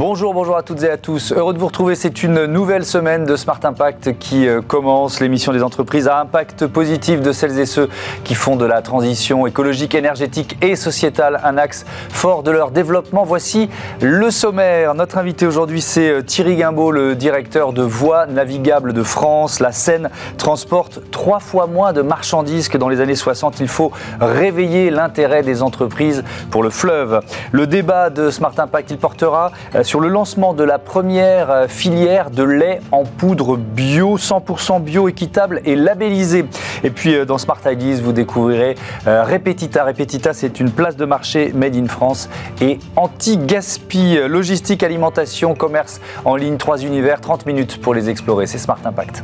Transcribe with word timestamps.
Bonjour, 0.00 0.32
bonjour 0.32 0.56
à 0.56 0.62
toutes 0.62 0.82
et 0.82 0.88
à 0.88 0.96
tous. 0.96 1.30
Heureux 1.30 1.52
de 1.52 1.58
vous 1.58 1.66
retrouver. 1.66 1.94
C'est 1.94 2.22
une 2.22 2.46
nouvelle 2.46 2.86
semaine 2.86 3.26
de 3.26 3.36
Smart 3.36 3.60
Impact 3.62 4.18
qui 4.18 4.48
euh, 4.48 4.62
commence. 4.62 5.20
L'émission 5.20 5.52
des 5.52 5.62
entreprises 5.62 6.08
à 6.08 6.18
impact 6.18 6.66
positif 6.68 7.20
de 7.20 7.32
celles 7.32 7.58
et 7.58 7.66
ceux 7.66 7.90
qui 8.24 8.34
font 8.34 8.56
de 8.56 8.64
la 8.64 8.80
transition 8.80 9.46
écologique, 9.46 9.94
énergétique 9.94 10.56
et 10.62 10.74
sociétale 10.74 11.38
un 11.44 11.58
axe 11.58 11.84
fort 12.08 12.42
de 12.42 12.50
leur 12.50 12.70
développement. 12.70 13.24
Voici 13.24 13.68
le 14.00 14.30
sommaire. 14.30 14.94
Notre 14.94 15.18
invité 15.18 15.44
aujourd'hui, 15.46 15.82
c'est 15.82 16.08
euh, 16.08 16.22
Thierry 16.22 16.56
Guimbaud, 16.56 16.92
le 16.92 17.14
directeur 17.14 17.74
de 17.74 17.82
Voies 17.82 18.24
navigables 18.24 18.94
de 18.94 19.02
France. 19.02 19.60
La 19.60 19.72
Seine 19.72 20.08
transporte 20.38 21.10
trois 21.10 21.40
fois 21.40 21.66
moins 21.66 21.92
de 21.92 22.00
marchandises 22.00 22.70
que 22.70 22.78
dans 22.78 22.88
les 22.88 23.02
années 23.02 23.14
60. 23.14 23.60
Il 23.60 23.68
faut 23.68 23.92
réveiller 24.18 24.88
l'intérêt 24.88 25.42
des 25.42 25.62
entreprises 25.62 26.24
pour 26.50 26.62
le 26.62 26.70
fleuve. 26.70 27.20
Le 27.52 27.66
débat 27.66 28.08
de 28.08 28.30
Smart 28.30 28.54
Impact, 28.56 28.92
il 28.92 28.96
portera 28.96 29.52
euh, 29.74 29.84
sur 29.90 29.98
le 29.98 30.06
lancement 30.06 30.54
de 30.54 30.62
la 30.62 30.78
première 30.78 31.50
euh, 31.50 31.66
filière 31.66 32.30
de 32.30 32.44
lait 32.44 32.80
en 32.92 33.02
poudre 33.02 33.56
bio, 33.56 34.18
100% 34.18 34.80
bio, 34.80 35.08
équitable 35.08 35.60
et 35.64 35.74
labellisé. 35.74 36.44
Et 36.84 36.90
puis 36.90 37.16
euh, 37.16 37.24
dans 37.24 37.38
Smart 37.38 37.58
Ideas, 37.66 38.00
vous 38.00 38.12
découvrirez 38.12 38.76
Repetita. 39.04 39.84
Repetita, 39.84 40.32
c'est 40.32 40.60
une 40.60 40.70
place 40.70 40.94
de 40.94 41.04
marché 41.04 41.50
made 41.56 41.74
in 41.74 41.88
France 41.88 42.28
et 42.60 42.78
anti-gaspi, 42.94 44.28
logistique, 44.28 44.84
alimentation, 44.84 45.56
commerce 45.56 46.00
en 46.24 46.36
ligne, 46.36 46.56
trois 46.56 46.78
univers, 46.84 47.20
30 47.20 47.46
minutes 47.46 47.80
pour 47.80 47.92
les 47.92 48.10
explorer. 48.10 48.46
C'est 48.46 48.58
Smart 48.58 48.78
Impact. 48.84 49.22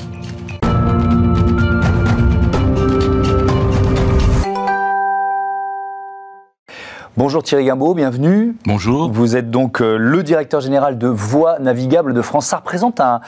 Bonjour 7.19 7.43
Thierry 7.43 7.65
Guimbaud, 7.65 7.95
bienvenue. 7.95 8.57
Bonjour. 8.67 9.11
Vous 9.11 9.37
êtes 9.37 9.51
donc 9.51 9.81
euh, 9.81 9.97
le 9.97 10.23
directeur 10.23 10.61
général 10.61 10.99
de 10.99 11.09
Voies 11.09 11.59
navigables 11.61 12.13
de 12.13 12.21
France. 12.21 12.45
Ça 12.45 12.59
représente 12.59 13.01
un, 13.01 13.21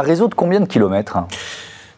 réseau 0.00 0.28
de 0.28 0.34
combien 0.34 0.58
de 0.58 0.64
kilomètres? 0.64 1.18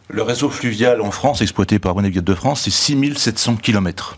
Le 0.09 0.21
réseau 0.21 0.49
fluvial 0.49 0.99
en 0.99 1.11
France, 1.11 1.41
exploité 1.41 1.79
par 1.79 1.93
Voies 1.93 2.01
navigables 2.01 2.27
de 2.27 2.35
France, 2.35 2.63
c'est 2.63 2.71
6700 2.71 3.55
kilomètres. 3.55 4.17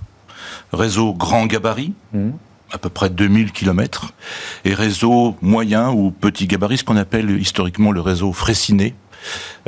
Réseau 0.74 1.14
grand 1.14 1.46
gabarit, 1.46 1.94
mmh. 2.14 2.30
à 2.72 2.80
peu 2.80 2.90
près 2.90 3.12
2000 3.12 3.52
kilomètres, 3.52 4.14
et 4.66 4.74
réseau 4.74 5.36
moyen 5.44 5.92
ou 5.92 6.10
petit 6.10 6.48
gabarit, 6.48 6.80
ce 6.80 6.84
qu'on 6.84 6.98
appelle 6.98 7.30
historiquement 7.40 7.92
le 7.92 8.02
réseau 8.02 8.34
Fraissinet, 8.34 8.96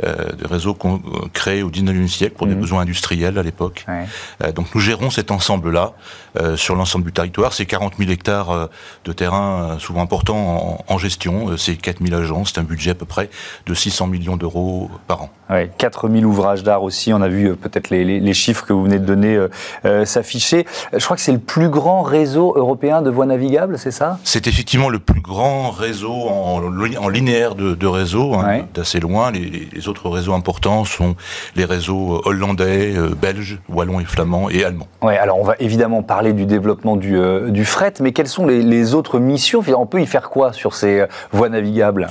euh, 0.02 0.32
des 0.32 0.46
réseaux 0.46 0.74
qu'on 0.74 0.96
euh, 0.96 1.28
crée 1.32 1.62
au 1.62 1.70
19e 1.70 2.08
siècle 2.08 2.34
pour 2.36 2.46
des 2.46 2.54
mmh. 2.54 2.60
besoins 2.60 2.80
industriels 2.82 3.38
à 3.38 3.42
l'époque. 3.42 3.86
Euh, 3.88 4.52
donc 4.52 4.74
nous 4.74 4.80
gérons 4.80 5.10
cet 5.10 5.30
ensemble-là 5.30 5.92
sur 6.56 6.74
l'ensemble 6.74 7.04
du 7.04 7.12
territoire. 7.12 7.52
C'est 7.52 7.64
40 7.64 7.94
000 7.96 8.10
hectares 8.10 8.68
de 9.04 9.12
terrain 9.12 9.76
souvent 9.78 10.02
importants 10.02 10.84
en, 10.88 10.98
gestion. 10.98 11.56
C'est 11.56 11.76
4 11.76 12.04
000 12.04 12.20
agents. 12.20 12.44
C'est 12.44 12.58
un 12.58 12.64
budget 12.64 12.90
à 12.90 12.94
peu 12.96 13.04
près 13.04 13.30
de 13.66 13.74
600 13.74 14.08
millions 14.08 14.36
d'euros 14.36 14.90
par 15.06 15.22
an. 15.22 15.30
Ouais, 15.50 15.70
4 15.76 16.08
000 16.08 16.24
ouvrages 16.24 16.62
d'art 16.62 16.82
aussi. 16.82 17.12
On 17.12 17.20
a 17.20 17.28
vu 17.28 17.54
peut-être 17.54 17.90
les, 17.90 18.34
chiffres 18.34 18.64
que 18.64 18.72
vous 18.72 18.84
venez 18.84 18.98
de 18.98 19.04
donner 19.04 19.38
s'afficher. 20.04 20.66
Je 20.92 21.04
crois 21.04 21.16
que 21.16 21.22
c'est 21.22 21.32
le 21.32 21.38
plus 21.38 21.68
grand 21.68 22.02
réseau 22.02 22.54
européen 22.56 23.02
de 23.02 23.10
voies 23.10 23.26
navigables, 23.26 23.78
c'est 23.78 23.90
ça? 23.90 24.18
C'est 24.24 24.46
effectivement 24.46 24.88
le 24.88 24.98
plus 24.98 25.20
grand 25.20 25.70
réseau 25.70 26.12
en, 26.12 26.62
en 26.98 27.08
linéaire 27.08 27.54
de, 27.54 27.74
de 27.74 27.86
réseaux, 27.86 28.34
hein, 28.34 28.66
d'assez 28.74 29.00
loin. 29.00 29.30
Les, 29.30 29.68
les, 29.72 29.88
autres 29.88 30.08
réseaux 30.08 30.32
importants 30.32 30.84
sont 30.84 31.16
les 31.56 31.64
réseaux 31.64 32.22
hollandais, 32.24 32.94
euh, 32.96 33.14
belges, 33.14 33.58
wallons 33.68 34.00
et 34.00 34.04
flamands 34.04 34.48
et 34.50 34.64
allemands. 34.64 34.88
Oui, 35.02 35.14
alors 35.14 35.38
on 35.38 35.44
va 35.44 35.54
évidemment 35.58 36.02
parler 36.02 36.32
du 36.32 36.46
développement 36.46 36.96
du, 36.96 37.16
euh, 37.18 37.50
du 37.50 37.64
fret, 37.64 37.94
mais 38.00 38.12
quelles 38.12 38.28
sont 38.28 38.46
les, 38.46 38.94
autres 38.94 39.18
missions? 39.18 39.62
On 39.76 39.86
peut 39.86 40.00
y 40.00 40.06
faire 40.06 40.28
quoi 40.28 40.52
sur 40.52 40.74
ces 40.74 41.00
euh, 41.00 41.06
voies 41.32 41.48
navigables? 41.48 42.08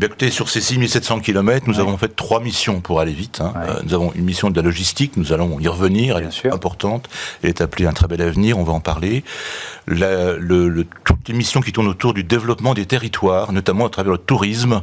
Eh 0.00 0.04
écoutez, 0.04 0.30
sur 0.30 0.48
ces 0.48 0.60
6700 0.60 1.20
km, 1.20 1.66
nous 1.66 1.80
avons 1.80 1.96
fait 1.96 2.14
trois 2.14 2.40
missions 2.40 2.80
pour 2.82 3.00
aller 3.00 3.12
vite. 3.12 3.40
Hein. 3.40 3.52
nous 3.84 3.94
avons 3.94 4.12
une 4.14 4.24
mission 4.24 4.50
de 4.50 4.56
la 4.56 4.62
logistique, 4.62 5.16
nous 5.16 5.32
allons 5.32 5.58
y 5.60 5.68
revenir, 5.68 6.18
elle 6.18 6.24
est 6.24 6.52
importante, 6.52 7.08
elle 7.42 7.50
est 7.50 7.60
appelée 7.60 7.86
un 7.86 7.92
très 7.92 8.08
bel 8.08 8.20
avenir, 8.22 8.58
on 8.58 8.64
va 8.64 8.72
en 8.72 8.80
parler. 8.80 9.24
La, 9.86 10.34
le, 10.34 10.86
toutes 11.04 11.28
les 11.28 11.34
missions 11.34 11.60
qui 11.60 11.72
tournent 11.72 11.88
autour 11.88 12.14
du 12.14 12.22
développement 12.24 12.74
des 12.74 12.86
territoires, 12.86 13.52
notamment 13.52 13.86
à 13.86 13.90
travers 13.90 14.12
le 14.12 14.18
tourisme. 14.18 14.82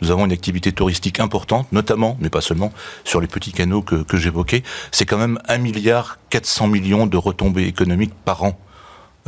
Nous 0.00 0.10
avons 0.10 0.24
une 0.24 0.32
activité 0.32 0.72
touristique 0.72 1.20
importante, 1.20 1.70
notamment, 1.72 2.16
mais 2.20 2.30
pas 2.30 2.40
seulement, 2.40 2.72
sur 3.04 3.20
les 3.20 3.26
petits 3.26 3.52
canaux 3.52 3.82
que, 3.82 3.96
que 3.96 4.16
j'évoquais. 4.16 4.62
C'est 4.92 5.06
quand 5.06 5.18
même 5.18 5.38
1 5.48 5.58
milliard 5.58 6.18
400 6.30 6.68
millions 6.68 7.06
de 7.06 7.16
retombées 7.16 7.64
économiques 7.64 8.14
par 8.24 8.42
an 8.42 8.58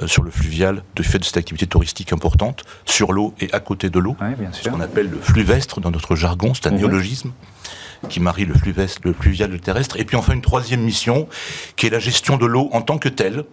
euh, 0.01 0.07
sur 0.07 0.23
le 0.23 0.31
fluvial 0.31 0.83
du 0.95 1.03
fait 1.03 1.19
de 1.19 1.25
cette 1.25 1.37
activité 1.37 1.67
touristique 1.67 2.13
importante, 2.13 2.65
sur 2.85 3.13
l'eau 3.13 3.35
et 3.41 3.53
à 3.53 3.61
côté 3.61 3.91
de 3.91 3.99
l'eau, 3.99 4.17
ce 4.53 4.69
qu'on 4.69 4.81
appelle 4.81 5.11
le 5.11 5.19
fluvestre 5.19 5.81
dans 5.81 5.91
notre 5.91 6.17
jargon, 6.17 6.53
c'est 6.55 6.67
un 6.67 6.71
mhm. 6.71 6.79
néologisme 6.79 7.33
qui 8.09 8.21
marie 8.21 8.44
le 8.44 8.55
le 9.05 9.12
fluvial 9.12 9.50
et 9.50 9.53
le 9.53 9.61
terrestre. 9.61 9.99
Et 9.99 10.05
puis 10.05 10.16
enfin 10.16 10.33
une 10.33 10.43
troisième 10.43 10.81
mission, 10.81 11.28
qui 11.77 11.87
est 11.87 11.91
la 11.91 11.99
gestion 11.99 12.37
de 12.37 12.47
l'eau 12.47 12.69
en 12.72 12.83
tant 12.83 12.99
que 12.99 13.09
telle. 13.09 13.44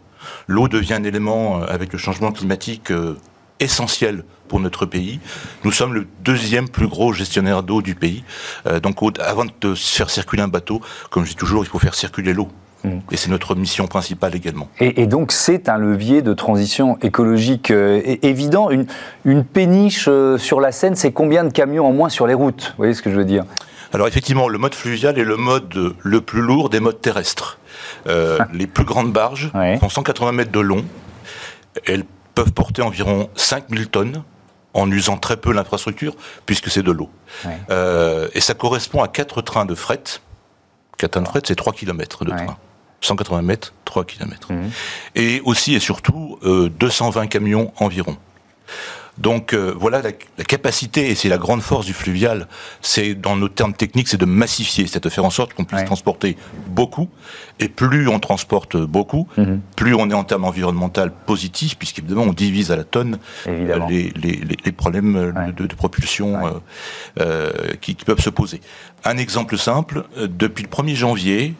L'eau 0.47 0.67
devient 0.67 0.95
un 0.95 1.03
élément, 1.03 1.61
euh, 1.61 1.65
avec 1.67 1.93
le 1.93 1.99
changement 1.99 2.31
climatique, 2.31 2.91
euh, 2.91 3.17
essentiel 3.59 4.23
pour 4.47 4.59
notre 4.59 4.85
pays. 4.85 5.19
Nous 5.63 5.71
sommes 5.71 5.93
le 5.93 6.07
deuxième 6.23 6.69
plus 6.69 6.87
gros 6.87 7.13
gestionnaire 7.13 7.63
d'eau 7.63 7.81
du 7.81 7.95
pays. 7.95 8.23
Euh, 8.65 8.79
donc 8.79 8.97
avant 9.19 9.45
de 9.45 9.75
faire 9.75 10.09
circuler 10.09 10.43
un 10.43 10.47
bateau, 10.47 10.81
comme 11.09 11.25
je 11.25 11.31
dis 11.31 11.35
toujours, 11.35 11.63
il 11.63 11.67
faut 11.67 11.79
faire 11.79 11.95
circuler 11.95 12.33
l'eau. 12.33 12.49
Mmh. 12.83 12.89
Et 13.11 13.17
c'est 13.17 13.29
notre 13.29 13.55
mission 13.55 13.87
principale 13.87 14.35
également. 14.35 14.69
Et, 14.79 15.07
donc 15.07 15.31
c'est 15.31 15.67
un 15.67 15.77
levier 15.77 16.21
de 16.21 16.33
transition 16.33 16.97
écologique 17.01 17.71
euh, 17.71 18.01
évident. 18.21 18.69
Une, 18.69 18.85
une 19.25 19.43
péniche 19.43 20.05
euh, 20.07 20.37
sur 20.37 20.61
la 20.61 20.71
Seine, 20.71 20.95
c'est 20.95 21.11
combien 21.11 21.43
de 21.43 21.51
camions 21.51 21.87
en 21.87 21.91
moins 21.91 22.09
sur 22.09 22.27
les 22.27 22.35
routes? 22.35 22.69
Vous 22.69 22.77
voyez 22.77 22.93
ce 22.93 23.01
que 23.01 23.09
je 23.09 23.15
veux 23.15 23.25
dire? 23.25 23.45
Alors 23.93 24.07
effectivement, 24.07 24.47
le 24.47 24.57
mode 24.57 24.75
fluvial 24.75 25.17
est 25.17 25.23
le 25.23 25.37
mode 25.37 25.95
le 25.99 26.21
plus 26.21 26.41
lourd 26.41 26.69
des 26.69 26.79
modes 26.79 27.01
terrestres. 27.01 27.59
Ah. 28.07 28.47
Les 28.53 28.67
plus 28.67 28.85
grandes 28.85 29.13
barges 29.13 29.51
font 29.79 29.89
180 29.89 30.31
mètres 30.31 30.51
de 30.51 30.59
long. 30.59 30.85
Elles 31.85 32.05
peuvent 32.35 32.51
porter 32.51 32.81
environ 32.81 33.29
5000 33.35 33.87
tonnes 33.87 34.23
en 34.77 34.91
usant 34.91 35.17
très 35.17 35.37
peu 35.37 35.51
l'infrastructure, 35.51 36.15
puisque 36.45 36.69
c'est 36.69 36.83
de 36.83 36.91
l'eau. 36.91 37.09
Euh, 37.71 38.27
et 38.33 38.41
ça 38.41 38.53
correspond 38.53 39.01
à 39.01 39.07
4 39.07 39.41
trains 39.41 39.65
de 39.65 39.75
fret. 39.75 40.03
4 40.97 41.11
trains 41.11 41.21
de 41.21 41.27
fret, 41.27 41.41
c'est 41.45 41.55
3 41.55 41.73
km 41.73 42.25
de 42.25 42.29
train. 42.29 42.57
180 43.01 43.41
mètres, 43.41 43.73
3 43.85 44.05
km. 44.05 44.51
Mhm. 44.51 44.71
Et 45.15 45.41
aussi 45.45 45.75
et 45.75 45.79
surtout, 45.79 46.39
220 46.43 47.23
euh, 47.23 47.27
camions 47.27 47.73
environ. 47.77 48.17
Donc 49.17 49.53
euh, 49.53 49.73
voilà 49.75 50.01
la, 50.01 50.11
capacité, 50.43 51.09
et 51.09 51.15
c'est 51.15 51.29
la 51.29 51.37
grande 51.37 51.61
force 51.61 51.85
du 51.85 51.93
fluvial, 51.93 52.47
c'est 52.81 53.15
dans 53.15 53.35
nos 53.35 53.49
termes 53.49 53.73
techniques, 53.73 54.07
c'est 54.07 54.17
de 54.17 54.25
massifier, 54.25 54.85
c'est 54.87 55.03
de 55.03 55.09
faire 55.09 55.25
en 55.25 55.31
sorte 55.31 55.53
qu'on 55.53 55.65
puisse 55.65 55.85
transporter 55.85 56.37
beaucoup, 56.67 57.09
et 57.59 57.67
plus 57.67 58.07
on 58.07 58.19
transporte 58.19 58.77
beaucoup, 58.77 59.27
mhm. 59.37 59.61
plus 59.75 59.95
on 59.95 60.09
est 60.09 60.13
en 60.13 60.23
termes 60.23 60.45
environnemental 60.45 61.11
positif, 61.11 61.77
puisqu'évidemment 61.77 62.23
on 62.23 62.33
divise 62.33 62.71
à 62.71 62.75
la 62.75 62.83
tonne 62.83 63.17
euh, 63.47 63.79
les, 63.89 64.11
les, 64.21 64.39
les, 64.63 64.71
problèmes 64.71 65.15
euh, 65.15 65.51
de, 65.51 65.65
de, 65.65 65.75
propulsion 65.75 66.61
euh, 67.19 67.51
qui, 67.81 67.95
qui, 67.95 68.05
peuvent 68.05 68.21
se 68.21 68.29
poser. 68.29 68.61
Un 69.03 69.17
exemple 69.17 69.57
simple, 69.57 70.03
depuis 70.17 70.63
le 70.63 70.69
1er 70.69 70.95
janvier, 70.95 71.53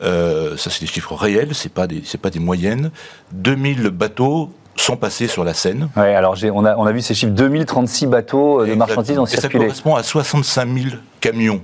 ça 0.00 0.70
c'est 0.70 0.80
des 0.80 0.86
chiffres 0.86 1.14
réels, 1.14 1.54
c'est 1.54 1.72
pas 1.72 1.86
des 1.86 2.02
c'est 2.04 2.20
pas 2.20 2.30
des 2.30 2.40
moyennes. 2.40 2.90
2000 3.32 3.88
bateaux 3.90 4.52
sont 4.76 4.96
passés 4.96 5.28
sur 5.28 5.44
la 5.44 5.54
Seine. 5.54 5.88
Oui, 5.96 6.02
alors 6.02 6.36
on 6.54 6.64
a, 6.64 6.76
on 6.76 6.86
a 6.86 6.92
vu 6.92 7.00
ces 7.00 7.14
chiffres, 7.14 7.32
2036 7.32 8.06
bateaux 8.06 8.62
euh, 8.62 8.66
de 8.66 8.74
marchandises 8.74 9.18
ont 9.18 9.26
circulé. 9.26 9.48
Et 9.48 9.68
ça 9.68 9.82
correspond 9.82 9.96
à 9.96 10.02
65 10.02 10.68
000 10.68 10.96
camions. 11.20 11.60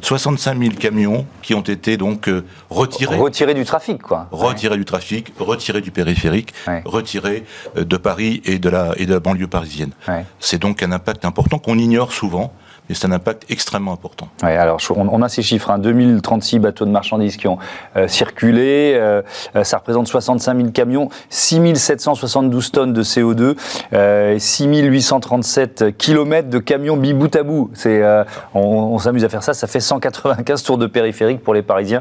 65 0.00 0.58
000 0.58 0.74
camions 0.74 1.26
qui 1.40 1.54
ont 1.54 1.62
été 1.62 1.96
donc 1.96 2.28
euh, 2.28 2.44
retirés. 2.68 3.16
Retirés 3.16 3.54
du 3.54 3.64
trafic, 3.64 4.02
quoi. 4.02 4.28
Retirés 4.30 4.76
du 4.76 4.84
trafic, 4.84 5.32
retirés 5.38 5.80
du 5.80 5.90
périphérique, 5.90 6.52
retirés 6.84 7.44
euh, 7.76 7.84
de 7.84 7.96
Paris 7.96 8.42
et 8.44 8.58
de 8.58 8.68
la, 8.68 8.92
et 8.96 9.06
de 9.06 9.14
la 9.14 9.20
banlieue 9.20 9.46
parisienne. 9.46 9.92
C'est 10.40 10.60
donc 10.60 10.82
un 10.82 10.92
impact 10.92 11.24
important 11.24 11.58
qu'on 11.58 11.78
ignore 11.78 12.12
souvent 12.12 12.52
et 12.90 12.94
c'est 12.94 13.06
un 13.06 13.12
impact 13.12 13.44
extrêmement 13.48 13.92
important. 13.92 14.28
Ouais, 14.42 14.56
alors 14.56 14.78
on, 14.94 15.22
a 15.22 15.28
ces 15.30 15.40
chiffres, 15.40 15.70
hein, 15.70 15.78
2036 15.78 16.58
bateaux 16.58 16.84
de 16.84 16.90
marchandises 16.90 17.38
qui 17.38 17.48
ont 17.48 17.58
euh, 17.96 18.08
circulé, 18.08 18.92
euh, 18.94 19.22
euh, 19.56 19.64
ça 19.64 19.78
représente 19.78 20.06
65 20.06 20.56
000 20.56 20.68
camions, 20.70 21.08
6 21.30 21.76
772 21.76 22.72
tonnes 22.72 22.92
de 22.92 23.02
CO2, 23.02 23.56
euh, 23.94 24.38
6 24.38 24.66
837 24.66 25.96
kilomètres 25.96 26.50
de 26.50 26.58
camions 26.58 27.00
à 27.34 27.42
bout. 27.42 27.70
C'est, 27.72 28.02
euh, 28.02 28.22
on, 28.52 28.98
s'amuse 28.98 29.24
à 29.24 29.30
faire 29.30 29.42
ça, 29.42 29.54
ça 29.54 29.66
fait 29.66 29.80
195 29.80 30.62
tours 30.62 30.78
de 30.78 30.86
périphérique 30.86 31.42
pour 31.42 31.54
les 31.54 31.62
Parisiens. 31.62 32.00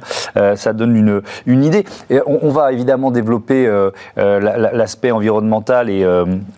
ça 0.55 0.73
donne 0.73 1.23
une, 1.45 1.63
idée. 1.63 1.85
On, 2.25 2.49
va 2.49 2.73
évidemment 2.73 3.11
développer 3.11 3.69
l'aspect 4.15 5.11
environnemental 5.11 5.89
et, 5.89 6.03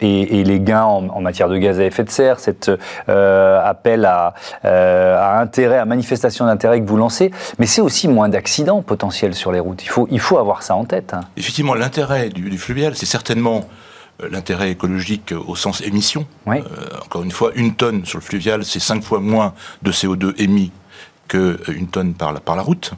les 0.01 0.59
gains 0.59 0.83
en, 0.83 1.21
matière 1.21 1.49
de 1.49 1.57
gaz 1.57 1.79
à 1.79 1.85
effet 1.85 2.03
de 2.03 2.09
serre, 2.09 2.39
cet 2.39 2.71
appel 3.07 4.05
à 4.05 4.14
euh, 4.63 5.17
à, 5.17 5.39
intérêt, 5.39 5.77
à 5.77 5.85
manifestation 5.85 6.45
d'intérêt 6.45 6.81
que 6.81 6.87
vous 6.87 6.97
lancez, 6.97 7.31
mais 7.59 7.65
c'est 7.65 7.81
aussi 7.81 8.07
moins 8.07 8.29
d'accidents 8.29 8.81
potentiels 8.81 9.33
sur 9.33 9.51
les 9.51 9.59
routes. 9.59 9.83
Il 9.83 9.89
faut, 9.89 10.07
il 10.11 10.19
faut 10.19 10.37
avoir 10.37 10.63
ça 10.63 10.75
en 10.75 10.85
tête. 10.85 11.15
Effectivement, 11.37 11.73
l'intérêt 11.73 12.29
du, 12.29 12.57
fluvial, 12.57 12.95
c'est 12.95 13.05
certainement 13.05 13.67
l'intérêt 14.31 14.71
écologique 14.71 15.33
au 15.45 15.55
sens 15.55 15.81
émission. 15.81 16.25
encore 17.03 17.23
une 17.23 17.31
fois, 17.31 17.51
une 17.55 17.75
tonne 17.75 18.05
sur 18.05 18.19
le 18.19 18.23
fluvial, 18.23 18.63
c'est 18.63 18.79
cinq 18.79 19.03
fois 19.03 19.19
moins 19.19 19.53
de 19.81 19.91
CO2 19.91 20.33
émis 20.37 20.71
qu'une 21.27 21.87
tonne 21.87 22.13
par 22.13 22.31
la, 22.31 22.39
par 22.39 22.55
la 22.55 22.61
route. 22.61 22.93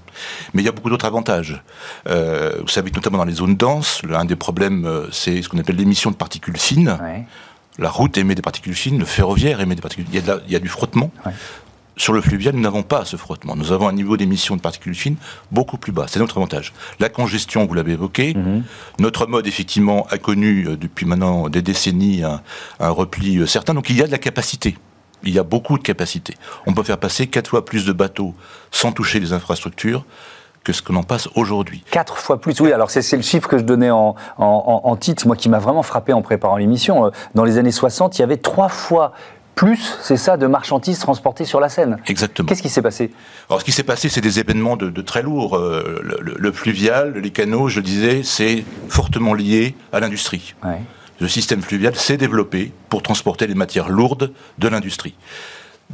Mais 0.53 0.61
il 0.61 0.65
y 0.65 0.69
a 0.69 0.71
beaucoup 0.71 0.89
d'autres 0.89 1.05
avantages. 1.05 1.63
vous 2.05 2.67
savez 2.67 2.91
notamment 2.91 3.17
dans 3.17 3.25
les 3.25 3.33
zones 3.33 3.55
denses, 3.55 4.01
l'un 4.07 4.25
des 4.25 4.35
problèmes, 4.35 5.07
c'est 5.11 5.41
ce 5.41 5.49
qu'on 5.49 5.57
appelle 5.57 5.77
l'émission 5.77 6.11
de 6.11 6.15
particules 6.15 6.57
fines. 6.57 6.97
La 7.79 7.89
route 7.89 8.17
émet 8.17 8.35
des 8.35 8.41
particules 8.41 8.75
fines, 8.75 8.99
le 8.99 9.05
ferroviaire 9.05 9.61
émet 9.61 9.75
des 9.75 9.81
particules. 9.81 10.05
Il 10.11 10.15
y 10.25 10.29
a, 10.29 10.39
il 10.47 10.51
y 10.51 10.55
a 10.55 10.59
du 10.59 10.69
frottement. 10.69 11.11
Sur 11.95 12.13
le 12.13 12.21
fluvial, 12.21 12.53
nous 12.53 12.61
n'avons 12.61 12.83
pas 12.83 13.05
ce 13.05 13.17
frottement. 13.17 13.55
Nous 13.55 13.71
avons 13.71 13.87
un 13.87 13.93
niveau 13.93 14.17
d'émission 14.17 14.55
de 14.55 14.61
particules 14.61 14.93
fines 14.93 15.15
beaucoup 15.51 15.77
plus 15.79 15.91
bas. 15.91 16.05
C'est 16.07 16.19
notre 16.19 16.37
avantage. 16.37 16.73
La 16.99 17.09
congestion, 17.09 17.65
vous 17.65 17.73
l'avez 17.73 17.93
évoqué. 17.93 18.35
Mhm. 18.35 18.63
Notre 18.99 19.25
mode, 19.25 19.47
effectivement, 19.47 20.05
a 20.11 20.19
connu 20.19 20.67
euh, 20.67 20.77
depuis 20.77 21.07
maintenant 21.07 21.49
des 21.49 21.63
décennies 21.63 22.23
un, 22.23 22.41
un 22.79 22.89
repli 22.89 23.39
euh, 23.39 23.47
certain. 23.47 23.73
Donc 23.73 23.89
il 23.89 23.95
y 23.95 24.03
a 24.03 24.05
de 24.05 24.11
la 24.11 24.19
capacité. 24.19 24.77
Il 25.23 25.33
y 25.33 25.39
a 25.39 25.43
beaucoup 25.43 25.79
de 25.79 25.83
capacité. 25.83 26.35
On 26.67 26.73
peut 26.75 26.83
faire 26.83 26.99
passer 26.99 27.25
quatre 27.25 27.49
fois 27.49 27.65
plus 27.65 27.85
de 27.85 27.91
bateaux 27.93 28.35
sans 28.69 28.91
toucher 28.91 29.19
les 29.19 29.33
infrastructures 29.33 30.05
que 30.67 30.73
ce 30.73 30.81
que 30.81 30.91
l'on 30.91 31.03
passe 31.03 31.29
aujourd'hui. 31.35 31.81
Quatre 31.91 32.17
fois 32.17 32.41
plus, 32.41 32.59
oui. 32.59 32.73
Alors 32.73 32.91
c'est 32.91 33.15
le 33.15 33.21
chiffre 33.21 33.47
que 33.47 33.57
je 33.57 33.63
donnais 33.63 33.89
en, 33.89 34.15
en, 34.37 34.81
en 34.83 34.95
titre, 34.97 35.25
moi 35.25 35.37
qui 35.37 35.47
m'a 35.47 35.59
vraiment 35.59 35.81
frappé 35.81 36.11
en 36.11 36.21
préparant 36.21 36.57
l'émission. 36.57 37.05
Euh, 37.05 37.09
dans 37.35 37.45
les 37.45 37.57
années 37.57 37.71
60, 37.71 38.17
il 38.17 38.21
y 38.21 38.23
avait 38.23 38.35
trois 38.35 38.67
fois 38.67 39.13
plus, 39.55 39.97
c'est 40.01 40.17
ça, 40.17 40.35
de 40.35 40.45
marchandises 40.45 40.99
transportées 40.99 41.45
sur 41.45 41.61
la 41.61 41.69
Seine. 41.69 41.97
Exactement. 42.05 42.47
Qu'est-ce 42.47 42.61
qui 42.61 42.69
s'est 42.69 42.81
passé? 42.81 43.11
Alors, 43.49 43.61
ce 43.61 43.65
qui 43.65 43.71
s'est 43.71 43.83
passé, 43.83 44.09
c'est 44.09 44.19
des 44.19 44.39
événements 44.39 44.75
de, 44.75 45.01
très 45.01 45.23
lourds. 45.23 45.55
Euh, 45.55 46.01
le, 46.03 46.51
fluvial, 46.51 47.13
les 47.17 47.31
canaux, 47.31 47.69
je 47.69 47.77
le 47.77 47.83
disais, 47.83 48.21
c'est 48.23 48.65
fortement 48.89 49.33
lié 49.33 49.73
à 49.93 50.01
l'industrie. 50.01 50.53
Le 51.19 51.27
système 51.27 51.61
fluvial 51.61 51.95
s'est 51.95 52.17
développé 52.17 52.71
pour 52.89 53.01
transporter 53.01 53.47
les 53.47 53.55
matières 53.55 53.89
lourdes 53.89 54.31
de 54.59 54.67
l'industrie. 54.67 55.15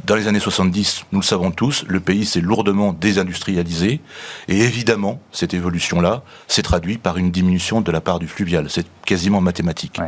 Dans 0.02 0.16
les 0.16 0.28
années 0.28 0.40
70, 0.40 1.04
nous 1.12 1.20
le 1.20 1.24
savons 1.24 1.50
tous, 1.50 1.84
le 1.86 2.00
pays 2.00 2.26
s'est 2.26 2.40
lourdement 2.40 2.92
désindustrialisé. 2.92 4.00
Et 4.48 4.60
évidemment, 4.60 5.20
cette 5.32 5.54
évolution-là 5.54 6.22
s'est 6.46 6.62
traduite 6.62 7.00
par 7.00 7.16
une 7.16 7.30
diminution 7.30 7.80
de 7.80 7.90
la 7.90 8.02
part 8.02 8.18
du 8.18 8.28
fluvial. 8.28 8.68
C'est 8.68 8.86
quasiment 9.06 9.40
mathématique. 9.40 10.00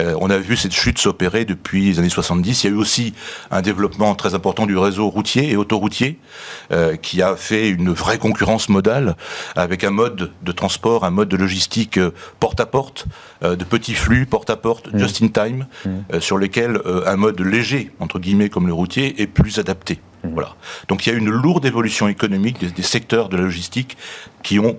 Euh, 0.00 0.16
on 0.20 0.30
a 0.30 0.38
vu 0.38 0.56
cette 0.56 0.72
chute 0.72 0.98
s'opérer 0.98 1.44
depuis 1.44 1.84
les 1.84 1.98
années 1.98 2.08
70. 2.08 2.64
Il 2.64 2.66
y 2.66 2.70
a 2.70 2.72
eu 2.74 2.78
aussi 2.78 3.14
un 3.50 3.62
développement 3.62 4.14
très 4.14 4.34
important 4.34 4.66
du 4.66 4.76
réseau 4.76 5.08
routier 5.08 5.50
et 5.50 5.56
autoroutier 5.56 6.18
euh, 6.72 6.96
qui 6.96 7.22
a 7.22 7.36
fait 7.36 7.68
une 7.68 7.92
vraie 7.92 8.18
concurrence 8.18 8.68
modale 8.68 9.16
avec 9.54 9.84
un 9.84 9.90
mode 9.90 10.32
de 10.42 10.52
transport, 10.52 11.04
un 11.04 11.10
mode 11.10 11.28
de 11.28 11.36
logistique 11.36 11.98
euh, 11.98 12.10
porte-à-porte, 12.40 13.06
de 13.42 13.64
petits 13.64 13.94
flux 13.94 14.24
porte-à-porte, 14.24 14.92
mmh. 14.92 14.98
just 14.98 15.22
in 15.22 15.28
time, 15.28 15.66
mmh. 15.84 16.20
sur 16.20 16.38
lesquels 16.38 16.80
un 17.04 17.16
mode 17.16 17.40
léger, 17.40 17.90
entre 18.00 18.18
guillemets, 18.18 18.48
comme 18.48 18.66
le 18.66 18.72
routier, 18.72 19.20
est 19.20 19.25
plus 19.26 19.58
adapté. 19.58 20.00
Mmh. 20.24 20.28
Voilà. 20.32 20.54
Donc 20.88 21.06
il 21.06 21.12
y 21.12 21.14
a 21.14 21.18
une 21.18 21.30
lourde 21.30 21.64
évolution 21.66 22.08
économique 22.08 22.58
des 22.74 22.82
secteurs 22.82 23.28
de 23.28 23.36
la 23.36 23.44
logistique 23.44 23.96
qui 24.42 24.58
ont 24.58 24.78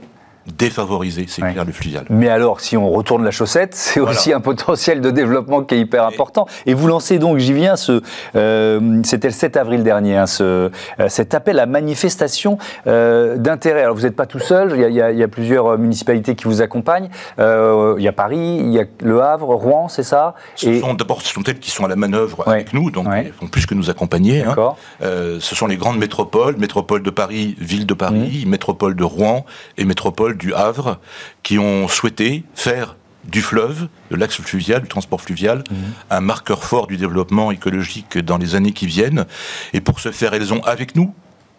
défavoriser, 0.57 1.25
c'est 1.27 1.41
clair, 1.41 1.65
le 1.65 1.71
fluvial. 1.71 2.05
Mais 2.09 2.29
alors, 2.29 2.61
si 2.61 2.77
on 2.77 2.89
retourne 2.89 3.23
la 3.23 3.31
chaussette, 3.31 3.75
c'est 3.75 3.99
aussi 3.99 4.33
un 4.33 4.39
potentiel 4.39 5.01
de 5.01 5.11
développement 5.11 5.63
qui 5.63 5.75
est 5.75 5.79
hyper 5.79 6.05
important. 6.05 6.47
Et 6.65 6.73
vous 6.73 6.87
lancez 6.87 7.19
donc, 7.19 7.37
j'y 7.37 7.53
viens, 7.53 7.75
ce, 7.75 8.01
euh, 8.35 9.01
c'était 9.03 9.27
le 9.27 9.33
7 9.33 9.57
avril 9.57 9.83
dernier, 9.83 10.17
hein, 10.17 10.25
ce, 10.25 10.43
euh, 10.43 10.69
cet 11.09 11.33
appel 11.33 11.59
à 11.59 11.65
manifestation 11.65 12.57
euh, 12.87 13.37
d'intérêt. 13.37 13.83
Alors, 13.83 13.95
vous 13.95 14.03
n'êtes 14.03 14.15
pas 14.15 14.25
tout 14.25 14.39
seul, 14.39 14.73
il 14.75 14.81
y, 14.93 15.01
a, 15.01 15.11
il 15.11 15.17
y, 15.17 15.23
a, 15.23 15.27
plusieurs 15.27 15.77
municipalités 15.77 16.35
qui 16.35 16.45
vous 16.45 16.61
accompagnent. 16.61 17.09
il 17.37 18.03
y 18.03 18.07
a 18.07 18.13
Paris, 18.13 18.59
il 18.61 18.71
y 18.71 18.79
a 18.79 18.85
Le 19.03 19.21
Havre, 19.21 19.53
Rouen, 19.55 19.87
c'est 19.87 20.03
ça? 20.03 20.35
Ce 20.55 20.79
sont 20.79 20.93
d'abord 20.93 21.21
ce 21.21 21.33
sont 21.33 21.43
elles 21.43 21.59
qui 21.59 21.71
sont 21.71 21.85
à 21.85 21.87
la 21.87 21.95
manœuvre 21.95 22.47
avec 22.47 22.73
nous, 22.73 22.91
donc 22.91 23.07
ils 23.23 23.31
font 23.33 23.47
plus 23.47 23.65
que 23.65 23.73
nous 23.75 23.89
accompagner. 23.89 24.43
Hein. 24.43 24.55
ce 25.01 25.55
sont 25.55 25.67
les 25.67 25.77
grandes 25.77 25.97
métropoles, 25.97 26.57
métropole 26.57 27.03
de 27.03 27.09
Paris, 27.09 27.55
ville 27.59 27.85
de 27.85 27.93
Paris, 27.93 28.43
mmh. 28.45 28.49
métropole 28.49 28.95
de 28.95 29.03
Rouen 29.03 29.45
et 29.77 29.85
métropole 29.85 30.36
du 30.37 30.53
Havre 30.53 30.99
qui 31.43 31.59
ont 31.59 31.87
souhaité 31.87 32.43
faire 32.55 32.95
du 33.25 33.41
fleuve, 33.41 33.87
de 34.09 34.15
l'axe 34.15 34.39
fluvial, 34.39 34.81
du 34.81 34.87
transport 34.87 35.21
fluvial, 35.21 35.63
mhm. 35.69 35.77
un 36.09 36.21
marqueur 36.21 36.63
fort 36.63 36.87
du 36.87 36.97
développement 36.97 37.51
écologique 37.51 38.17
dans 38.17 38.37
les 38.37 38.55
années 38.55 38.71
qui 38.71 38.85
viennent. 38.85 39.25
Et 39.73 39.81
pour 39.81 39.99
ce 39.99 40.11
faire, 40.11 40.33
elles 40.33 40.53
ont 40.53 40.63
avec 40.63 40.95
nous, 40.95 41.13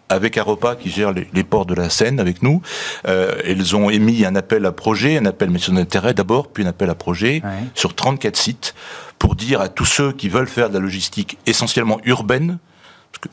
avec 0.09 0.37
Aropa 0.37 0.75
qui 0.75 0.89
gère 0.89 1.13
les, 1.13 1.43
ports 1.43 1.67
de 1.67 1.75
la 1.75 1.89
Seine 1.89 2.19
avec 2.19 2.41
nous, 2.41 2.61
euh, 3.07 3.39
elles 3.45 3.75
ont 3.75 3.91
émis 3.91 4.25
un 4.25 4.35
appel 4.35 4.65
à 4.65 4.71
projet, 4.71 5.17
un 5.17 5.25
appel 5.25 5.51
mission 5.51 5.73
d'intérêt 5.73 6.15
d'abord, 6.15 6.47
puis 6.47 6.63
un 6.63 6.67
appel 6.67 6.89
à 6.89 6.95
projet 6.95 7.43
sur 7.75 7.93
34 7.93 8.35
sites 8.35 8.73
pour 9.19 9.35
dire 9.35 9.61
à 9.61 9.69
tous 9.69 9.85
ceux 9.85 10.11
qui 10.11 10.29
veulent 10.29 10.47
faire 10.47 10.69
de 10.69 10.73
la 10.73 10.79
logistique 10.79 11.37
essentiellement 11.45 11.99
urbaine, 12.05 12.57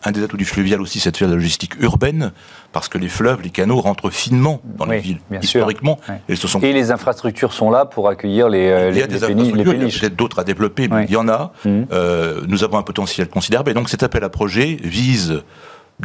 un 0.04 0.10
des 0.10 0.22
atouts 0.22 0.36
du 0.36 0.44
fluvial 0.44 0.80
aussi, 0.80 1.00
c'est 1.00 1.10
de 1.10 1.16
faire 1.16 1.28
de 1.28 1.32
la 1.32 1.36
logistique 1.36 1.80
urbaine, 1.80 2.32
parce 2.72 2.88
que 2.88 2.98
les 2.98 3.08
fleuves, 3.08 3.42
les 3.42 3.50
canaux 3.50 3.80
rentrent 3.80 4.10
finement 4.10 4.60
dans 4.64 4.86
les 4.86 4.98
villes, 4.98 5.20
historiquement. 5.42 5.98
Et, 6.28 6.72
les 6.72 6.90
infrastructures 6.90 7.52
sont 7.52 7.70
là 7.70 7.84
pour 7.84 8.08
accueillir 8.08 8.48
les, 8.48 8.68
euh, 8.68 8.90
il 8.90 8.98
y 8.98 9.02
a 9.02 9.06
des 9.06 9.22
infrastructures, 9.22 9.74
il 9.74 9.82
y 9.82 9.86
a 9.86 10.00
peut-être 10.00 10.16
d'autres 10.16 10.40
à 10.40 10.44
développer, 10.44 10.88
mais 10.88 11.04
il 11.04 11.12
y 11.12 11.16
en 11.16 11.28
a. 11.28 11.52
Mmh. 11.64 11.82
Euh, 11.92 12.42
nous 12.48 12.64
avons 12.64 12.78
un 12.78 12.82
potentiel 12.82 13.28
considérable. 13.28 13.70
Et 13.70 13.74
donc 13.74 13.88
cet 13.88 14.02
appel 14.02 14.24
à 14.24 14.28
projet 14.28 14.76
vise 14.82 15.42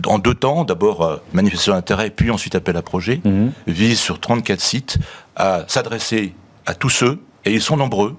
en 0.06 0.20
deux 0.20 0.36
temps, 0.36 0.64
d'abord 0.64 1.02
euh, 1.02 1.18
manifestation 1.34 1.74
d'intérêt, 1.74 2.10
puis 2.10 2.32
ensuite 2.32 2.56
appel 2.56 2.78
à 2.78 2.82
projet, 2.82 3.22
mmh. 3.24 3.48
vise 3.68 4.00
sur 4.00 4.20
34 4.20 4.62
sites 4.62 4.98
à 5.36 5.66
s'adresser 5.68 6.34
à 6.66 6.76
tous 6.76 6.90
ceux, 6.90 7.20
et 7.46 7.54
ils 7.54 7.62
sont 7.62 7.78
nombreux, 7.78 8.16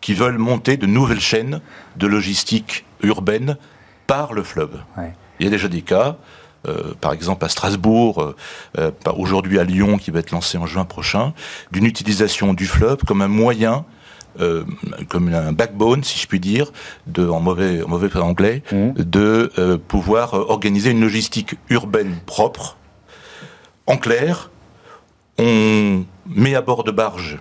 qui 0.00 0.14
veulent 0.14 0.38
monter 0.38 0.76
de 0.76 0.86
nouvelles 0.86 1.20
chaînes 1.20 1.60
de 1.96 2.06
logistique 2.06 2.84
urbaine 3.02 3.56
par 4.06 4.32
le 4.32 4.42
fleuve. 4.42 4.80
Il 5.38 5.44
y 5.44 5.48
a 5.48 5.50
déjà 5.50 5.68
des 5.68 5.82
cas, 5.82 6.16
euh, 6.66 6.94
par 7.00 7.12
exemple 7.12 7.44
à 7.44 7.48
Strasbourg, 7.48 8.22
euh, 8.22 8.34
euh, 8.78 8.90
aujourd'hui 9.16 9.58
à 9.58 9.64
Lyon, 9.64 9.98
qui 9.98 10.10
va 10.10 10.20
être 10.20 10.30
lancé 10.30 10.56
en 10.56 10.66
juin 10.66 10.84
prochain, 10.84 11.34
d'une 11.72 11.84
utilisation 11.84 12.54
du 12.54 12.66
fleuve 12.66 12.98
comme 13.06 13.22
un 13.22 13.28
moyen 13.28 13.84
comme 15.10 15.32
un 15.32 15.52
backbone, 15.52 16.02
si 16.02 16.18
je 16.18 16.26
puis 16.26 16.40
dire, 16.40 16.72
de, 17.06 17.28
en 17.28 17.38
mauvais, 17.38 17.84
en 17.84 17.88
mauvais 17.88 18.16
anglais, 18.16 18.64
mmh. 18.72 18.94
de 18.96 19.76
pouvoir 19.86 20.34
organiser 20.34 20.90
une 20.90 21.02
logistique 21.02 21.54
urbaine 21.70 22.16
propre. 22.26 22.76
En 23.86 23.96
clair, 23.96 24.50
on 25.38 26.04
met 26.26 26.56
à 26.56 26.62
bord 26.62 26.82
de 26.82 26.90
barges 26.90 27.38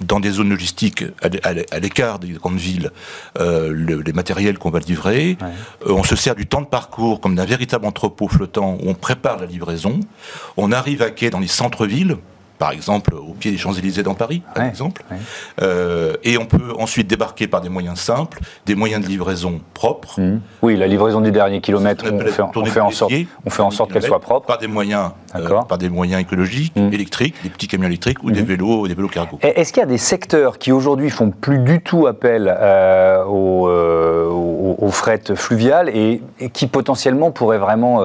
dans 0.00 0.20
des 0.20 0.30
zones 0.30 0.50
logistiques 0.50 1.04
à 1.22 1.78
l'écart 1.78 2.18
des 2.18 2.28
grandes 2.32 2.58
villes 2.58 2.90
euh, 3.38 3.72
les 4.04 4.12
matériels 4.12 4.58
qu'on 4.58 4.70
va 4.70 4.80
livrer. 4.80 5.38
Euh, 5.42 5.92
on 5.92 6.04
se 6.04 6.16
sert 6.16 6.34
du 6.34 6.46
temps 6.46 6.60
de 6.60 6.66
parcours 6.66 7.20
comme 7.20 7.34
d'un 7.34 7.44
véritable 7.44 7.86
entrepôt 7.86 8.28
flottant 8.28 8.76
où 8.82 8.88
on 8.88 8.94
prépare 8.94 9.38
la 9.38 9.46
livraison. 9.46 10.00
On 10.56 10.72
arrive 10.72 11.02
à 11.02 11.10
quai 11.10 11.30
dans 11.30 11.40
les 11.40 11.48
centres-villes 11.48 12.16
par 12.58 12.72
exemple 12.72 13.14
au 13.14 13.34
pied 13.34 13.50
des 13.50 13.58
Champs-Élysées 13.58 14.02
dans 14.02 14.14
Paris, 14.14 14.42
par 14.54 14.64
exemple. 14.64 15.02
Euh, 15.62 16.14
et 16.24 16.38
on 16.38 16.46
peut 16.46 16.72
ensuite 16.78 17.06
débarquer 17.06 17.46
par 17.46 17.60
des 17.60 17.68
moyens 17.68 17.98
simples, 17.98 18.40
des 18.64 18.74
moyens 18.74 19.04
de 19.04 19.08
livraison 19.08 19.60
propres. 19.74 20.20
Mmh. 20.20 20.40
Oui, 20.62 20.76
la 20.76 20.86
livraison 20.86 21.20
du 21.20 21.32
dernier 21.32 21.60
kilomètre, 21.60 22.04
on, 22.06 22.64
fait, 22.64 22.80
en 22.80 22.90
sorte, 22.90 23.12
on 23.44 23.50
fait 23.50 23.62
en 23.62 23.70
sorte 23.70 23.92
qu'elle 23.92 24.02
soit 24.02 24.20
propre. 24.20 24.46
Par 24.46 24.58
des 24.58 24.66
moyens, 24.66 25.10
euh, 25.34 25.62
par 25.68 25.78
des 25.78 25.88
moyens 25.88 26.20
écoliques, 26.20 26.74
mmh. 26.76 26.92
électriques, 26.92 27.34
des 27.42 27.50
petits 27.50 27.68
camions 27.68 27.88
électriques 27.88 28.22
ou 28.22 28.30
des 28.30 28.42
mmh. 28.42 28.46
vélos, 28.46 28.88
des 28.88 28.94
vélos 28.94 29.08
cargo. 29.08 29.38
Est-ce 29.42 29.72
qu'il 29.72 29.80
y 29.80 29.84
a 29.84 29.88
des 29.88 29.98
secteurs 29.98 30.58
qui 30.58 30.72
aujourd'hui 30.72 31.10
font 31.10 31.30
plus 31.30 31.58
du 31.58 31.80
tout 31.80 32.06
appel 32.06 32.54
euh, 32.58 33.24
au, 33.24 33.68
au, 34.78 34.90
fret 34.90 35.22
fluvial 35.34 35.88
et, 35.90 36.22
qui 36.52 36.66
potentiellement 36.66 37.30
pourraient 37.30 37.58
vraiment 37.58 38.02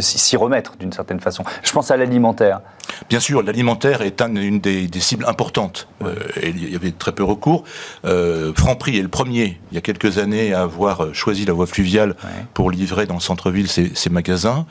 s'y 0.00 0.36
remettre 0.36 0.76
d'une 0.76 0.92
certaine 0.92 1.20
façon? 1.20 1.44
Je 1.62 1.72
pense 1.72 1.90
à 1.90 1.96
l'alimentaire. 1.96 2.60
Bien 3.08 3.20
sûr, 3.20 3.42
l'alimentaire 3.42 4.02
est 4.02 4.20
une 4.22 4.60
des, 4.60 4.88
cibles 5.00 5.24
importantes. 5.26 5.88
Euh, 6.02 6.14
il 6.42 6.70
y 6.70 6.76
avait 6.76 6.92
très 6.92 7.12
peu 7.12 7.24
recours. 7.24 7.64
Euh, 8.04 8.52
Franprix 8.54 8.98
est 8.98 9.02
le 9.02 9.08
premier, 9.08 9.60
il 9.70 9.74
y 9.74 9.78
a 9.78 9.80
quelques 9.80 10.18
années, 10.18 10.52
à 10.52 10.62
avoir 10.62 11.14
choisi 11.14 11.44
la 11.44 11.52
voie 11.52 11.66
fluviale 11.66 12.16
pour 12.54 12.70
livrer 12.70 13.06
dans 13.06 13.14
le 13.14 13.20
centre-ville 13.20 13.68
ses, 13.68 14.10
magasins. 14.10 14.66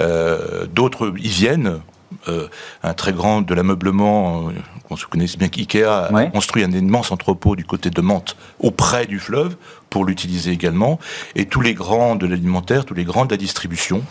Euh, 0.00 0.66
d'autres 0.66 1.12
y 1.18 1.28
viennent. 1.28 1.80
Euh, 2.28 2.48
un 2.82 2.94
très 2.94 3.12
grand 3.12 3.40
de 3.42 3.52
l'ameublement, 3.52 4.50
qu'on 4.88 4.96
se 4.96 5.06
connaisse 5.06 5.36
bien 5.36 5.48
qu'IKEA 5.48 6.06
a 6.06 6.26
construit 6.26 6.62
un 6.62 6.70
immense 6.70 7.10
entrepôt 7.10 7.56
du 7.56 7.64
côté 7.64 7.90
de 7.90 8.00
Mantes, 8.00 8.36
auprès 8.60 9.06
du 9.06 9.18
fleuve, 9.18 9.56
pour 9.90 10.04
l'utiliser 10.04 10.52
également. 10.52 10.98
Et 11.34 11.46
tous 11.46 11.60
les 11.60 11.74
grands 11.74 12.14
de 12.14 12.26
l'alimentaire, 12.26 12.84
tous 12.84 12.94
les 12.94 13.04
grands 13.04 13.24
de 13.24 13.30
la 13.30 13.36
distribution 13.36 14.02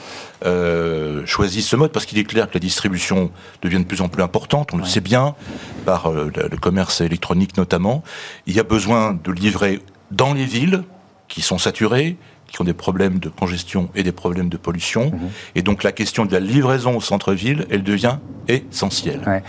euh, 0.45 1.25
choisissent 1.25 1.69
ce 1.69 1.75
mode 1.75 1.91
parce 1.91 2.05
qu'il 2.05 2.17
est 2.17 2.23
clair 2.25 2.49
que 2.49 2.53
la 2.53 2.59
distribution 2.59 3.31
devient 3.61 3.79
de 3.79 3.85
plus 3.85 4.01
en 4.01 4.09
plus 4.09 4.23
importante, 4.23 4.73
on 4.73 4.77
le 4.77 4.85
sait 4.85 5.01
bien, 5.01 5.35
par 5.85 6.07
euh, 6.07 6.31
le 6.35 6.57
commerce 6.57 7.01
électronique 7.01 7.57
notamment. 7.57 8.03
Il 8.45 8.55
y 8.55 8.59
a 8.59 8.63
besoin 8.63 9.17
de 9.23 9.31
livrer 9.31 9.81
dans 10.11 10.33
les 10.33 10.45
villes 10.45 10.83
qui 11.27 11.41
sont 11.41 11.57
saturées, 11.57 12.17
qui 12.47 12.61
ont 12.61 12.63
des 12.63 12.73
problèmes 12.73 13.19
de 13.19 13.29
congestion 13.29 13.89
et 13.95 14.03
des 14.03 14.11
problèmes 14.11 14.49
de 14.49 14.57
pollution. 14.57 15.11
Mhm. 15.11 15.29
Et 15.55 15.61
donc 15.61 15.83
la 15.83 15.91
question 15.91 16.25
de 16.25 16.31
la 16.31 16.39
livraison 16.39 16.97
au 16.97 17.01
centre-ville, 17.01 17.65
elle 17.69 17.83
devient 17.83 18.17
essentielle. 18.47 19.43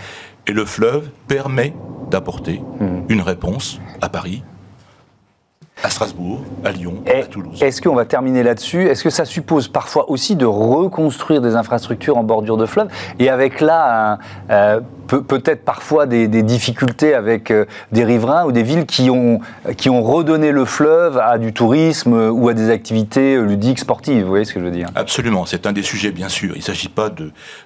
Et 0.47 0.53
le 0.53 0.65
fleuve 0.65 1.09
permet 1.27 1.73
d'apporter 2.09 2.61
mmh. 2.79 2.85
une 3.09 3.21
réponse 3.21 3.79
à 4.01 4.07
Paris, 4.07 4.43
à 5.83 5.89
Strasbourg, 5.89 6.41
à 6.63 6.71
Lyon, 6.71 7.03
à 7.07 7.23
Toulouse. 7.23 7.61
Est-ce 7.61 7.81
qu'on 7.81 7.95
va 7.95 8.05
terminer 8.05 8.43
là-dessus? 8.43 8.87
Est-ce 8.87 9.03
que 9.03 9.09
ça 9.09 9.25
suppose 9.25 9.67
parfois 9.67 10.09
aussi 10.09 10.35
de 10.35 10.45
reconstruire 10.45 11.41
des 11.41 11.55
infrastructures 11.55 12.17
en 12.17 12.23
bordure 12.23 12.57
de 12.57 12.65
fleuve 12.65 12.87
et 13.19 13.29
avec 13.29 13.61
là 13.61 14.19
euh, 14.49 14.81
peut-être 15.07 15.63
parfois 15.63 16.05
des, 16.05 16.27
difficultés 16.27 17.13
avec 17.13 17.51
euh, 17.51 17.65
des 17.91 18.03
riverains 18.03 18.45
ou 18.45 18.51
des 18.51 18.63
villes 18.63 18.85
qui 18.85 19.09
ont, 19.09 19.39
qui 19.77 19.89
ont 19.89 20.03
redonné 20.03 20.51
le 20.51 20.65
fleuve 20.65 21.17
à 21.17 21.37
du 21.37 21.53
tourisme 21.53 22.13
ou 22.31 22.49
à 22.49 22.53
des 22.53 22.69
activités 22.69 23.39
ludiques, 23.39 23.79
sportives 23.79 24.23
Vous 24.23 24.29
voyez 24.29 24.45
ce 24.45 24.53
que 24.53 24.59
je 24.59 24.65
veux 24.65 24.71
dire? 24.71 24.87
Absolument, 24.95 25.45
c'est 25.45 25.65
un 25.67 25.73
des 25.73 25.83
sujets 25.83 26.11
bien 26.11 26.29
sûr. 26.29 26.53
Il 26.55 26.59
ne 26.59 26.63
s'agit 26.63 26.89
pas 26.89 27.09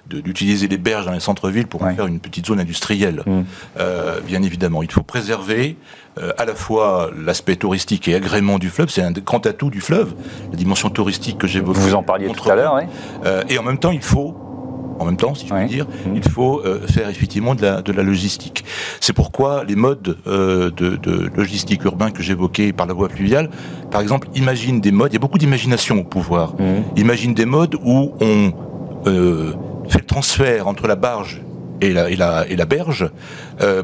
d'utiliser 0.08 0.68
les 0.68 0.78
berges 0.78 1.06
dans 1.06 1.12
les 1.12 1.20
centres-villes 1.20 1.66
pour 1.66 1.82
en 1.82 1.94
faire 1.94 2.06
une 2.06 2.20
petite 2.20 2.46
zone 2.46 2.60
industrielle. 2.60 3.22
Mmh. 3.26 3.40
Euh, 3.80 4.20
bien 4.20 4.42
évidemment, 4.42 4.82
il 4.82 4.90
faut 4.90 5.02
préserver 5.02 5.76
euh, 5.82 6.01
à 6.38 6.44
la 6.44 6.54
fois 6.54 7.10
l'aspect 7.16 7.56
touristique 7.56 8.08
et 8.08 8.14
agrément 8.14 8.58
du 8.58 8.68
fleuve, 8.68 8.90
c'est 8.90 9.02
un 9.02 9.12
grand 9.12 9.46
atout 9.46 9.70
du 9.70 9.80
fleuve, 9.80 10.14
la 10.50 10.56
dimension 10.56 10.90
touristique 10.90 11.38
que 11.38 11.46
j'évoquais. 11.46 11.80
Vous 11.80 11.94
en 11.94 12.02
parliez 12.02 12.28
tout 12.28 12.50
à 12.50 12.54
l'heure, 12.54 12.74
oui. 12.74 12.82
Euh, 13.24 13.42
et 13.48 13.58
en 13.58 13.62
même 13.62 13.78
temps, 13.78 13.90
il 13.90 14.02
faut 14.02 14.36
en 14.98 15.06
même 15.06 15.16
temps, 15.16 15.34
si 15.34 15.48
je 15.48 15.54
puis 15.54 15.66
dire, 15.66 15.86
mmh. 15.86 16.16
il 16.16 16.22
faut 16.22 16.60
euh, 16.60 16.86
faire 16.86 17.08
effectivement 17.08 17.56
de 17.56 17.62
la, 17.62 17.82
de 17.82 17.92
la 17.92 18.04
logistique. 18.04 18.64
C'est 19.00 19.14
pourquoi 19.14 19.64
les 19.64 19.74
modes 19.74 20.18
de, 20.26 20.70
de, 20.70 21.30
logistique 21.34 21.82
urbain 21.84 22.10
que 22.10 22.22
j'évoquais 22.22 22.72
par 22.72 22.86
la 22.86 22.94
voie 22.94 23.08
fluviale, 23.08 23.50
par 23.90 24.00
exemple, 24.00 24.28
imagine 24.36 24.80
des 24.80 24.92
modes, 24.92 25.10
il 25.12 25.14
y 25.14 25.16
a 25.16 25.20
beaucoup 25.20 25.38
d'imagination 25.38 25.98
au 25.98 26.04
pouvoir, 26.04 26.54
mmh. 26.54 26.98
imagine 26.98 27.34
des 27.34 27.46
modes 27.46 27.74
où 27.82 28.12
on 28.20 28.52
fait 29.88 29.98
le 29.98 30.06
transfert 30.06 30.68
entre 30.68 30.86
la 30.86 30.94
barge 30.94 31.42
et 31.80 31.92
la, 31.92 32.08
et 32.08 32.14
la, 32.14 32.46
et 32.48 32.54
la 32.54 32.66
berge 32.66 33.10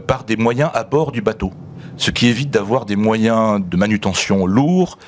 par 0.06 0.22
des 0.22 0.36
moyens 0.36 0.70
à 0.74 0.84
bord 0.84 1.10
du 1.10 1.22
bateau 1.22 1.52
ce 1.98 2.10
qui 2.10 2.28
évite 2.28 2.50
d'avoir 2.50 2.86
des 2.86 2.96
moyens 2.96 3.60
de 3.64 3.76
manutention 3.76 4.46
lourds 4.46 4.98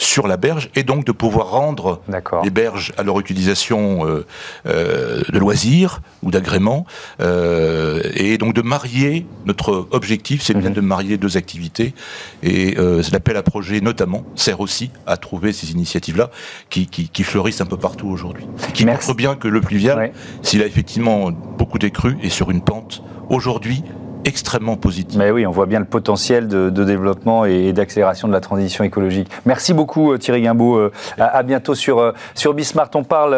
sur 0.00 0.26
la 0.26 0.38
berge 0.38 0.70
et 0.74 0.82
donc 0.82 1.04
de 1.04 1.12
pouvoir 1.12 1.50
rendre 1.50 2.00
les 2.42 2.50
berges 2.50 2.92
à 2.96 3.02
leur 3.02 3.20
utilisation 3.20 4.06
euh, 4.06 4.26
euh, 4.66 5.20
de 5.30 5.38
loisirs 5.38 6.00
ou 6.22 6.30
d'agrément 6.30 6.86
euh, 7.20 8.00
et 8.14 8.38
donc 8.38 8.54
de 8.54 8.62
marier. 8.62 9.26
Notre 9.44 9.86
objectif 9.90 10.42
c'est 10.42 10.54
bien 10.54 10.70
mhm. 10.70 10.76
de 10.76 10.80
marier 10.80 11.18
deux 11.18 11.36
activités 11.36 11.94
et 12.42 12.76
l'appel 13.12 13.36
à 13.36 13.42
projet 13.42 13.80
notamment 13.80 14.24
sert 14.36 14.60
aussi 14.60 14.90
à 15.06 15.18
trouver 15.18 15.52
ces 15.52 15.72
initiatives 15.72 16.16
là 16.16 16.30
qui, 16.70 16.88
fleurissent 17.22 17.60
un 17.60 17.66
peu 17.66 17.76
partout 17.76 18.08
aujourd'hui. 18.08 18.46
Qui 18.72 18.86
montrent 18.86 19.14
bien 19.14 19.34
que 19.34 19.48
le 19.48 19.60
pluvial 19.60 20.12
s'il 20.42 20.62
a 20.62 20.66
effectivement 20.66 21.30
beaucoup 21.30 21.78
décru 21.78 22.16
est 22.22 22.30
sur 22.30 22.50
une 22.50 22.62
pente 22.62 23.02
aujourd'hui 23.28 23.84
extrêmement 24.24 24.76
positif. 24.76 25.18
Mais 25.18 25.30
oui, 25.30 25.46
on 25.46 25.50
voit 25.50 25.66
bien 25.66 25.78
le 25.78 25.84
potentiel 25.84 26.48
de, 26.48 26.70
développement 26.70 27.44
et, 27.44 27.72
d'accélération 27.72 28.28
de 28.28 28.32
la 28.32 28.40
transition 28.40 28.84
écologique. 28.84 29.28
Merci 29.46 29.74
beaucoup 29.74 30.12
euh, 30.12 30.18
Thierry 30.18 30.42
Guimbaud. 30.42 30.76
Euh, 30.76 30.92
à, 31.18 31.42
bientôt 31.42 31.74
sur, 31.74 31.98
euh, 31.98 32.12
sur 32.34 32.54
Bismart. 32.54 32.90
On 32.94 33.04
parle 33.04 33.36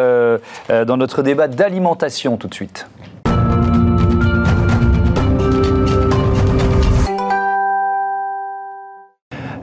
dans 0.69 0.97
notre 0.97 1.21
débat 1.21 1.47
d'alimentation 1.47 2.37
tout 2.37 2.47
de 2.47 2.53
suite. 2.53 2.87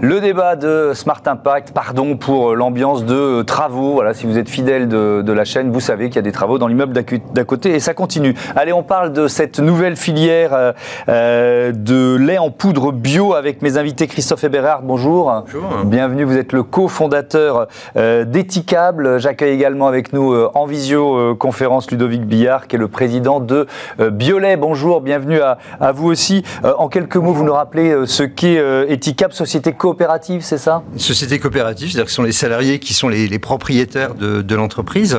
Le 0.03 0.19
débat 0.23 0.57
de 0.57 0.93
Smart 0.95 1.21
Impact, 1.27 1.73
pardon 1.73 2.17
pour 2.17 2.57
l'ambiance 2.57 3.05
de 3.05 3.43
travaux. 3.43 3.93
Voilà, 3.93 4.15
si 4.15 4.25
vous 4.25 4.39
êtes 4.39 4.49
fidèle 4.49 4.89
de, 4.89 5.31
la 5.31 5.45
chaîne, 5.45 5.71
vous 5.71 5.81
savez 5.81 6.07
qu'il 6.07 6.17
y 6.17 6.21
a 6.21 6.23
des 6.23 6.33
travaux 6.33 6.57
dans 6.57 6.69
l'immeuble 6.69 6.95
d'à 6.95 7.45
côté 7.45 7.75
et 7.75 7.81
ça 7.81 7.93
continue. 7.93 8.35
Allez, 8.57 8.73
on 8.73 8.83
parle 8.83 9.13
de 9.13 9.29
cette 9.29 9.61
nouvelle 9.61 9.97
filière 9.97 10.55
euh, 10.55 10.73
euh, 11.11 11.73
de 11.73 12.17
lait 12.17 12.39
en 12.39 12.51
poudre 12.51 12.93
bio 12.93 13.35
avec 13.35 13.61
mes 13.61 13.77
invités 13.77 14.07
Christophe 14.07 14.43
Eberhard. 14.43 14.81
Bonjour. 14.85 15.31
Bonjour. 15.45 15.85
Bienvenue. 15.85 16.25
Vous 16.25 16.39
êtes 16.39 16.55
le 16.55 16.63
cofondateur 16.63 17.69
euh, 17.99 18.25
d'Ethicable. 18.25 19.21
J'accueille 19.21 19.53
également 19.53 19.87
avec 19.87 20.15
nous 20.15 20.35
en 20.35 20.65
visioconférence 20.65 21.91
Ludovic 21.91 22.25
Billard, 22.25 22.69
qui 22.69 22.77
est 22.77 22.79
le 22.79 22.89
président 22.89 23.39
de 23.39 23.67
Biolait. 23.99 24.57
Bonjour. 24.57 25.03
Bienvenue 25.03 25.43
à, 25.43 25.59
à 25.79 25.93
vous 25.93 26.09
aussi. 26.09 26.43
en 26.65 26.89
quelques 26.89 27.17
mots, 27.17 27.35
vous 27.35 27.45
nous 27.45 27.53
rappelez 27.53 28.07
ce 28.07 28.23
qu'est 28.23 28.61
Ethicable, 28.89 29.35
société 29.35 29.75
co 29.75 29.90
coopérative, 29.91 30.43
c'est 30.43 30.59
ça? 30.59 30.85
Une 30.93 31.01
société 31.01 31.41
coopérative, 31.41 31.89
c'est-à-dire 31.89 32.05
que 32.05 32.11
ce 32.11 32.17
sont 32.17 32.23
les 32.23 32.31
salariés 32.31 32.79
qui 32.79 32.95
sont 32.95 33.09
les, 33.09 33.39
propriétaires 33.41 34.15
de, 34.15 34.55
l'entreprise. 34.55 35.19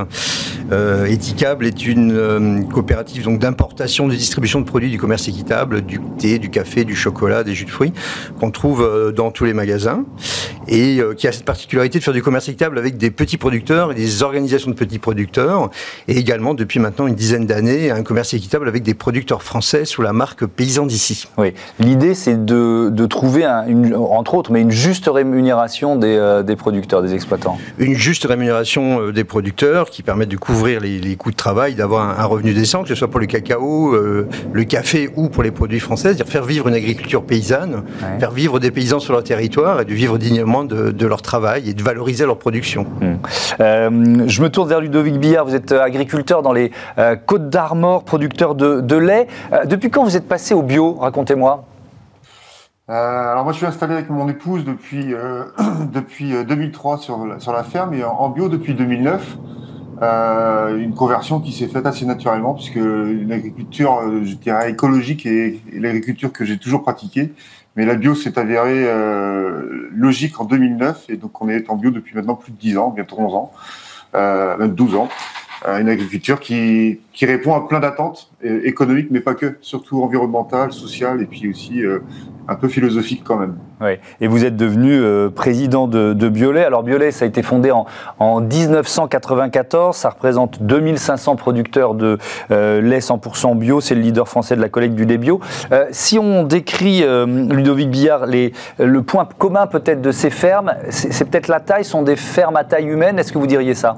Euh, 0.71 1.05
Eticable 1.07 1.65
est 1.65 1.85
une 1.85 2.13
euh, 2.13 2.61
coopérative 2.61 3.23
donc 3.23 3.39
d'importation, 3.39 4.07
de 4.07 4.15
distribution 4.15 4.61
de 4.61 4.65
produits 4.65 4.89
du 4.89 4.97
commerce 4.97 5.27
équitable, 5.27 5.81
du 5.81 5.99
thé, 6.17 6.39
du 6.39 6.49
café, 6.49 6.85
du 6.85 6.95
chocolat, 6.95 7.43
des 7.43 7.53
jus 7.53 7.65
de 7.65 7.69
fruits, 7.69 7.91
qu'on 8.39 8.51
trouve 8.51 8.81
euh, 8.81 9.11
dans 9.11 9.31
tous 9.31 9.43
les 9.43 9.53
magasins, 9.53 10.05
et 10.67 10.99
euh, 10.99 11.13
qui 11.13 11.27
a 11.27 11.31
cette 11.31 11.43
particularité 11.43 11.99
de 11.99 12.03
faire 12.03 12.13
du 12.13 12.23
commerce 12.23 12.47
équitable 12.47 12.77
avec 12.77 12.97
des 12.97 13.11
petits 13.11 13.37
producteurs 13.37 13.91
et 13.91 13.95
des 13.95 14.23
organisations 14.23 14.71
de 14.71 14.75
petits 14.75 14.99
producteurs, 14.99 15.69
et 16.07 16.17
également 16.17 16.53
depuis 16.53 16.79
maintenant 16.79 17.07
une 17.07 17.15
dizaine 17.15 17.45
d'années, 17.45 17.91
un 17.91 18.03
commerce 18.03 18.33
équitable 18.33 18.69
avec 18.69 18.83
des 18.83 18.93
producteurs 18.93 19.43
français 19.43 19.83
sous 19.83 20.01
la 20.01 20.13
marque 20.13 20.45
Paysan 20.45 20.85
d'ici. 20.85 21.27
Oui, 21.37 21.53
l'idée 21.79 22.15
c'est 22.15 22.45
de, 22.45 22.89
de 22.89 23.05
trouver, 23.05 23.43
un, 23.43 23.67
une, 23.67 23.95
entre 23.95 24.35
autres, 24.35 24.51
mais 24.51 24.60
une 24.61 24.71
juste 24.71 25.09
rémunération 25.11 25.95
des, 25.95 26.15
euh, 26.15 26.43
des, 26.43 26.55
producteurs, 26.55 27.01
des 27.01 27.13
exploitants 27.13 27.57
Une 27.79 27.95
juste 27.95 28.25
rémunération 28.25 29.01
euh, 29.01 29.11
des 29.11 29.23
producteurs 29.23 29.89
qui 29.89 30.03
permettent 30.03 30.29
de 30.29 30.37
couvrir 30.37 30.79
les, 30.79 31.15
coûts 31.15 31.31
de 31.31 31.35
travail, 31.35 31.75
d'avoir 31.75 32.19
un, 32.19 32.25
revenu 32.25 32.53
décent, 32.53 32.83
que 32.83 32.89
ce 32.89 32.95
soit 32.95 33.09
pour 33.09 33.19
le 33.19 33.25
cacao, 33.25 33.93
euh, 33.93 34.27
le 34.53 34.63
café 34.63 35.09
ou 35.15 35.29
pour 35.29 35.43
les 35.43 35.51
produits 35.51 35.79
français, 35.79 36.09
c'est-à-dire 36.09 36.27
faire 36.27 36.45
vivre 36.45 36.67
une 36.67 36.75
agriculture 36.75 37.23
paysanne, 37.23 37.83
faire 38.19 38.31
vivre 38.31 38.59
des 38.59 38.71
paysans 38.71 38.99
sur 38.99 39.13
leur 39.13 39.23
territoire 39.23 39.81
et 39.81 39.85
de 39.85 39.93
vivre 39.93 40.17
dignement 40.17 40.63
de, 40.63 41.05
leur 41.05 41.21
travail 41.21 41.69
et 41.69 41.73
de 41.73 41.83
valoriser 41.83 42.25
leur 42.25 42.37
production. 42.37 42.85
Hum. 43.01 44.27
je 44.27 44.41
me 44.41 44.49
tourne 44.49 44.69
vers 44.69 44.79
Ludovic 44.79 45.19
Billard, 45.19 45.45
vous 45.45 45.55
êtes 45.55 45.71
agriculteur 45.71 46.41
dans 46.43 46.53
les 46.53 46.71
Côtes 47.25 47.49
d'Armor, 47.49 48.03
producteur 48.03 48.55
de, 48.55 48.79
de 48.81 48.95
lait. 48.95 49.27
depuis 49.65 49.89
quand 49.89 50.03
vous 50.03 50.15
êtes 50.15 50.27
passé 50.27 50.53
au 50.53 50.61
bio? 50.61 50.93
Racontez-moi. 50.99 51.65
Euh, 52.91 53.31
alors 53.31 53.45
moi 53.45 53.53
je 53.53 53.57
suis 53.57 53.65
installé 53.65 53.93
avec 53.93 54.09
mon 54.09 54.27
épouse 54.27 54.65
depuis 54.65 55.13
euh, 55.13 55.45
depuis 55.93 56.33
2003 56.43 56.95
euh, 56.95 56.99
sur 56.99 57.25
la, 57.25 57.39
sur 57.39 57.53
la 57.53 57.63
ferme 57.63 57.93
et 57.93 58.03
en, 58.03 58.29
bio 58.29 58.49
depuis 58.49 58.73
2009. 58.73 59.37
Euh, 60.01 60.77
une 60.77 60.93
conversion 60.93 61.39
qui 61.39 61.53
s'est 61.53 61.67
faite 61.67 61.85
assez 61.85 62.05
naturellement 62.05 62.55
puisque 62.55 62.75
une 62.75 63.31
agriculture, 63.31 64.01
je 64.23 64.33
dirais 64.33 64.71
écologique 64.71 65.25
et, 65.25 65.61
l'agriculture 65.73 66.33
que 66.33 66.43
j'ai 66.43 66.57
toujours 66.57 66.81
pratiquée, 66.81 67.31
mais 67.75 67.85
la 67.85 67.95
bio 67.95 68.15
s'est 68.15 68.37
avérée 68.39 68.89
logique 69.91 70.41
en 70.41 70.45
2009 70.45 71.05
et 71.09 71.17
donc 71.17 71.39
on 71.41 71.49
est 71.49 71.69
en 71.69 71.75
bio 71.75 71.91
depuis 71.91 72.15
maintenant 72.15 72.33
plus 72.33 72.51
de 72.51 72.57
10 72.57 72.77
ans, 72.79 72.89
bientôt 72.89 73.17
11 73.19 73.35
ans, 73.35 73.51
même 74.57 74.73
12 74.73 74.95
ans. 74.95 75.07
une 75.67 75.87
agriculture 75.87 76.39
qui, 76.39 76.99
qui 77.13 77.27
répond 77.27 77.53
à 77.53 77.67
plein 77.67 77.79
d'attentes 77.79 78.31
économiques, 78.41 79.09
mais 79.11 79.19
pas 79.19 79.35
que, 79.35 79.59
surtout 79.61 80.01
environnementales, 80.01 80.73
sociales 80.73 81.21
et 81.21 81.27
puis 81.27 81.47
aussi 81.47 81.83
un 82.47 82.55
peu 82.55 82.67
philosophique 82.67 83.23
quand 83.25 83.37
même. 83.37 83.55
Oui. 83.81 83.91
Et 84.19 84.27
vous 84.27 84.45
êtes 84.45 84.55
devenu 84.55 84.93
euh, 84.93 85.29
président 85.29 85.87
de, 85.87 86.13
de, 86.13 86.29
Biolay. 86.29 86.63
Alors 86.63 86.83
Biolay, 86.83 87.11
ça 87.11 87.25
a 87.25 87.27
été 87.27 87.41
fondé 87.41 87.71
en, 87.71 87.85
en 88.19 88.41
1994. 88.41 89.95
Ça 89.95 90.09
représente 90.09 90.61
2500 90.61 91.35
producteurs 91.35 91.93
de 91.93 92.17
euh, 92.51 92.81
lait 92.81 92.99
100% 92.99 93.57
bio. 93.57 93.81
C'est 93.81 93.95
le 93.95 94.01
leader 94.01 94.27
français 94.27 94.55
de 94.55 94.61
la 94.61 94.69
collecte 94.69 94.95
du 94.95 95.05
lait 95.05 95.17
bio. 95.17 95.39
Euh, 95.71 95.85
si 95.91 96.19
on 96.19 96.43
décrit, 96.43 97.01
Ludovic 97.01 97.89
Billard, 97.89 98.25
les, 98.25 98.53
le 98.77 99.01
point 99.01 99.27
commun 99.37 99.67
peut-être 99.67 100.01
de 100.01 100.11
ces 100.11 100.29
fermes, 100.29 100.73
c'est 100.89 101.29
peut-être 101.29 101.47
la 101.47 101.59
taille, 101.59 101.85
sont 101.85 102.03
des 102.03 102.15
fermes 102.15 102.55
à 102.55 102.63
taille 102.63 102.85
humaine. 102.85 103.19
Est-ce 103.19 103.31
que 103.31 103.37
vous 103.37 103.47
diriez 103.47 103.73
ça? 103.73 103.97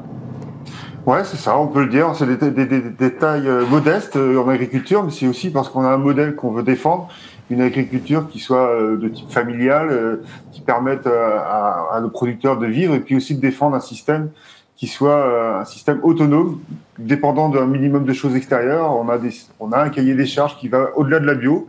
Ouais, 1.05 1.23
c'est 1.25 1.37
ça, 1.37 1.57
on 1.57 1.67
peut 1.67 1.81
le 1.81 1.89
dire. 1.89 2.11
C'est 2.15 2.25
des, 2.25 2.51
des, 2.51 2.65
des, 2.65 2.79
des, 2.79 3.13
tailles 3.13 3.49
modestes 3.69 4.15
en 4.15 4.47
agriculture, 4.47 5.03
mais 5.03 5.11
c'est 5.11 5.27
aussi 5.27 5.49
parce 5.49 5.69
qu'on 5.69 5.83
a 5.83 5.89
un 5.89 5.97
modèle 5.97 6.35
qu'on 6.35 6.51
veut 6.51 6.63
défendre 6.63 7.09
une 7.53 7.61
agriculture 7.61 8.27
qui 8.29 8.39
soit 8.39 8.69
euh, 8.69 8.97
de 8.97 9.07
type 9.07 9.29
familial, 9.29 9.89
euh, 9.89 10.23
qui 10.51 10.61
permette 10.61 11.07
euh, 11.07 11.37
à, 11.37 11.99
nos 12.01 12.09
producteurs 12.09 12.57
de 12.57 12.65
vivre 12.65 12.95
et 12.95 12.99
puis 12.99 13.15
aussi 13.15 13.35
de 13.35 13.41
défendre 13.41 13.75
un 13.75 13.79
système 13.79 14.29
qui 14.75 14.87
soit 14.87 15.59
un 15.61 15.65
système 15.65 15.99
autonome, 16.03 16.59
dépendant 16.97 17.47
d'un 17.47 17.67
minimum 17.67 18.03
de 18.03 18.11
choses 18.11 18.35
extérieures. 18.35 18.91
On 18.97 19.07
a, 19.07 19.17
on 19.59 19.71
a 19.71 19.81
un 19.81 19.89
cahier 19.89 20.13
des 20.13 20.25
charges 20.25 20.57
qui 20.57 20.67
va 20.67 20.89
au-delà 20.97 21.19
de 21.19 21.25
la 21.25 21.35
bio, 21.35 21.67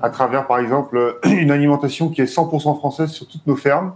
à 0.00 0.10
travers 0.10 0.46
par 0.46 0.58
exemple 0.58 1.18
une 1.24 1.50
alimentation 1.50 2.10
qui 2.10 2.20
est 2.20 2.32
100% 2.32 2.76
française 2.76 3.10
sur 3.10 3.26
toutes 3.26 3.46
nos 3.46 3.56
fermes, 3.56 3.94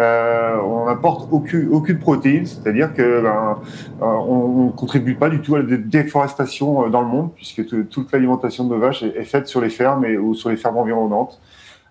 euh, 0.00 0.56
on 0.64 0.86
n'apporte 0.86 1.28
aucune, 1.30 1.98
protéine, 1.98 2.46
c'est-à-dire 2.46 2.94
que 2.94 3.22
ben, 3.22 3.58
euh, 4.00 4.04
on, 4.04 4.66
ne 4.66 4.70
contribue 4.70 5.16
pas 5.16 5.28
du 5.28 5.40
tout 5.40 5.54
à 5.54 5.58
la 5.58 5.76
déforestation 5.76 6.86
euh, 6.86 6.88
dans 6.88 7.02
le 7.02 7.08
monde, 7.08 7.30
puisque 7.34 7.62
toute 7.88 8.10
l'alimentation 8.12 8.64
de 8.64 8.70
nos 8.70 8.78
vaches 8.78 9.02
est, 9.02 9.24
faite 9.24 9.48
sur 9.48 9.60
les 9.60 9.68
fermes 9.68 10.06
ou 10.22 10.34
sur 10.34 10.48
les 10.48 10.56
fermes 10.56 10.78
environnantes. 10.78 11.40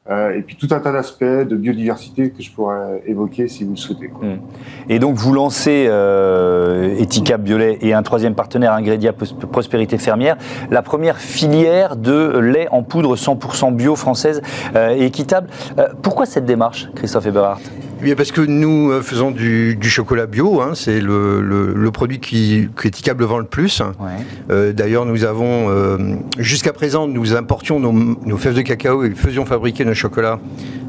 et 0.10 0.42
puis 0.42 0.56
tout 0.56 0.68
un 0.72 0.80
tas 0.80 0.92
d'aspects 0.92 1.24
de 1.24 1.56
biodiversité 1.56 2.32
que 2.32 2.42
je 2.42 2.52
pourrais 2.52 3.04
évoquer 3.06 3.48
si 3.48 3.64
vous 3.64 3.72
le 3.72 3.78
souhaitez. 3.78 4.12
Et 4.90 4.98
donc 4.98 5.16
vous 5.16 5.32
lancez 5.32 5.86
euh, 5.88 6.98
Eticap 6.98 7.42
Violet 7.42 7.78
et 7.82 7.94
un 7.94 8.02
troisième 8.02 8.34
partenaire, 8.34 8.74
Ingrédia 8.74 9.14
Prospérité 9.14 10.00
Fermière, 10.00 10.38
la 10.72 10.82
première 10.82 11.20
filière 11.20 11.96
de 11.96 12.40
lait 12.40 12.68
en 12.72 12.82
poudre 12.82 13.16
100% 13.16 13.76
bio 13.76 13.96
française 13.96 14.42
et 14.76 15.06
équitable. 15.06 15.50
Pourquoi 16.02 16.26
cette 16.26 16.46
démarche, 16.46 16.90
Christophe 16.96 17.28
Eberhardt? 17.28 17.62
Eh 18.04 18.16
parce 18.16 18.32
que 18.32 18.42
nous 18.42 19.02
faisons 19.02 19.32
du, 19.32 19.78
chocolat 19.84 20.26
bio, 20.26 20.62
hein, 20.62 20.72
c'est 20.74 21.00
le, 21.00 21.90
produit 21.92 22.20
qui, 22.20 22.70
que 22.76 23.24
vend 23.24 23.40
le 23.40 23.46
plus. 23.46 23.82
D'ailleurs, 24.50 25.06
nous 25.06 25.24
avons, 25.24 25.98
jusqu'à 26.38 26.74
présent, 26.74 27.08
nous 27.08 27.36
importions 27.36 27.80
nos, 27.80 27.92
nos, 27.94 28.38
fèves 28.38 28.56
de 28.56 28.62
cacao 28.62 29.04
et 29.04 29.10
faisions 29.16 29.46
fabriquer 29.46 29.86
nos 29.86 29.94
chocolats 29.94 30.40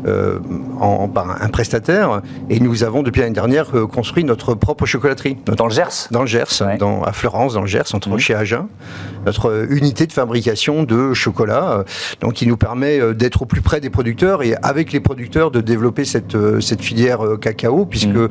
euh, 0.05 0.41
en, 0.81 1.07
par 1.09 1.43
un 1.43 1.49
prestataire. 1.49 2.23
Et 2.51 2.59
nous 2.59 2.83
avons, 2.83 3.03
depuis 3.03 3.21
l'année 3.21 3.35
dernière, 3.35 3.67
euh, 3.75 3.87
construit 3.87 4.25
notre 4.25 4.55
propre 4.55 4.85
chocolaterie. 4.85 5.37
dans 5.57 5.67
le 5.67 5.73
Gers 5.73 6.09
Dans 6.11 6.23
le 6.23 6.27
Gers, 6.27 6.63
dans, 6.79 7.03
à 7.03 7.13
Florence, 7.13 7.55
dans 7.55 7.61
le 7.61 7.69
Gers, 7.69 7.95
entre 7.95 8.09
mmh. 8.09 8.19
chez 8.19 8.35
Agen. 8.35 8.67
Notre 9.27 9.67
unité 9.71 10.07
de 10.07 10.13
fabrication 10.13 10.83
de 10.83 11.15
chocolat, 11.15 11.73
euh, 11.73 11.85
donc 12.21 12.33
qui 12.33 12.49
nous 12.49 12.57
permet 12.57 13.15
d'être 13.15 13.43
au 13.43 13.47
plus 13.47 13.61
près 13.61 13.81
des 13.81 13.91
producteurs 13.91 14.43
et 14.43 14.57
avec 14.63 14.93
les 14.93 14.99
producteurs 14.99 15.53
de 15.53 15.61
développer 15.61 16.05
cette, 16.05 16.37
cette 16.61 16.83
filière 16.83 17.21
cacao, 17.41 17.87
puisque 17.87 18.09
mmh. 18.09 18.29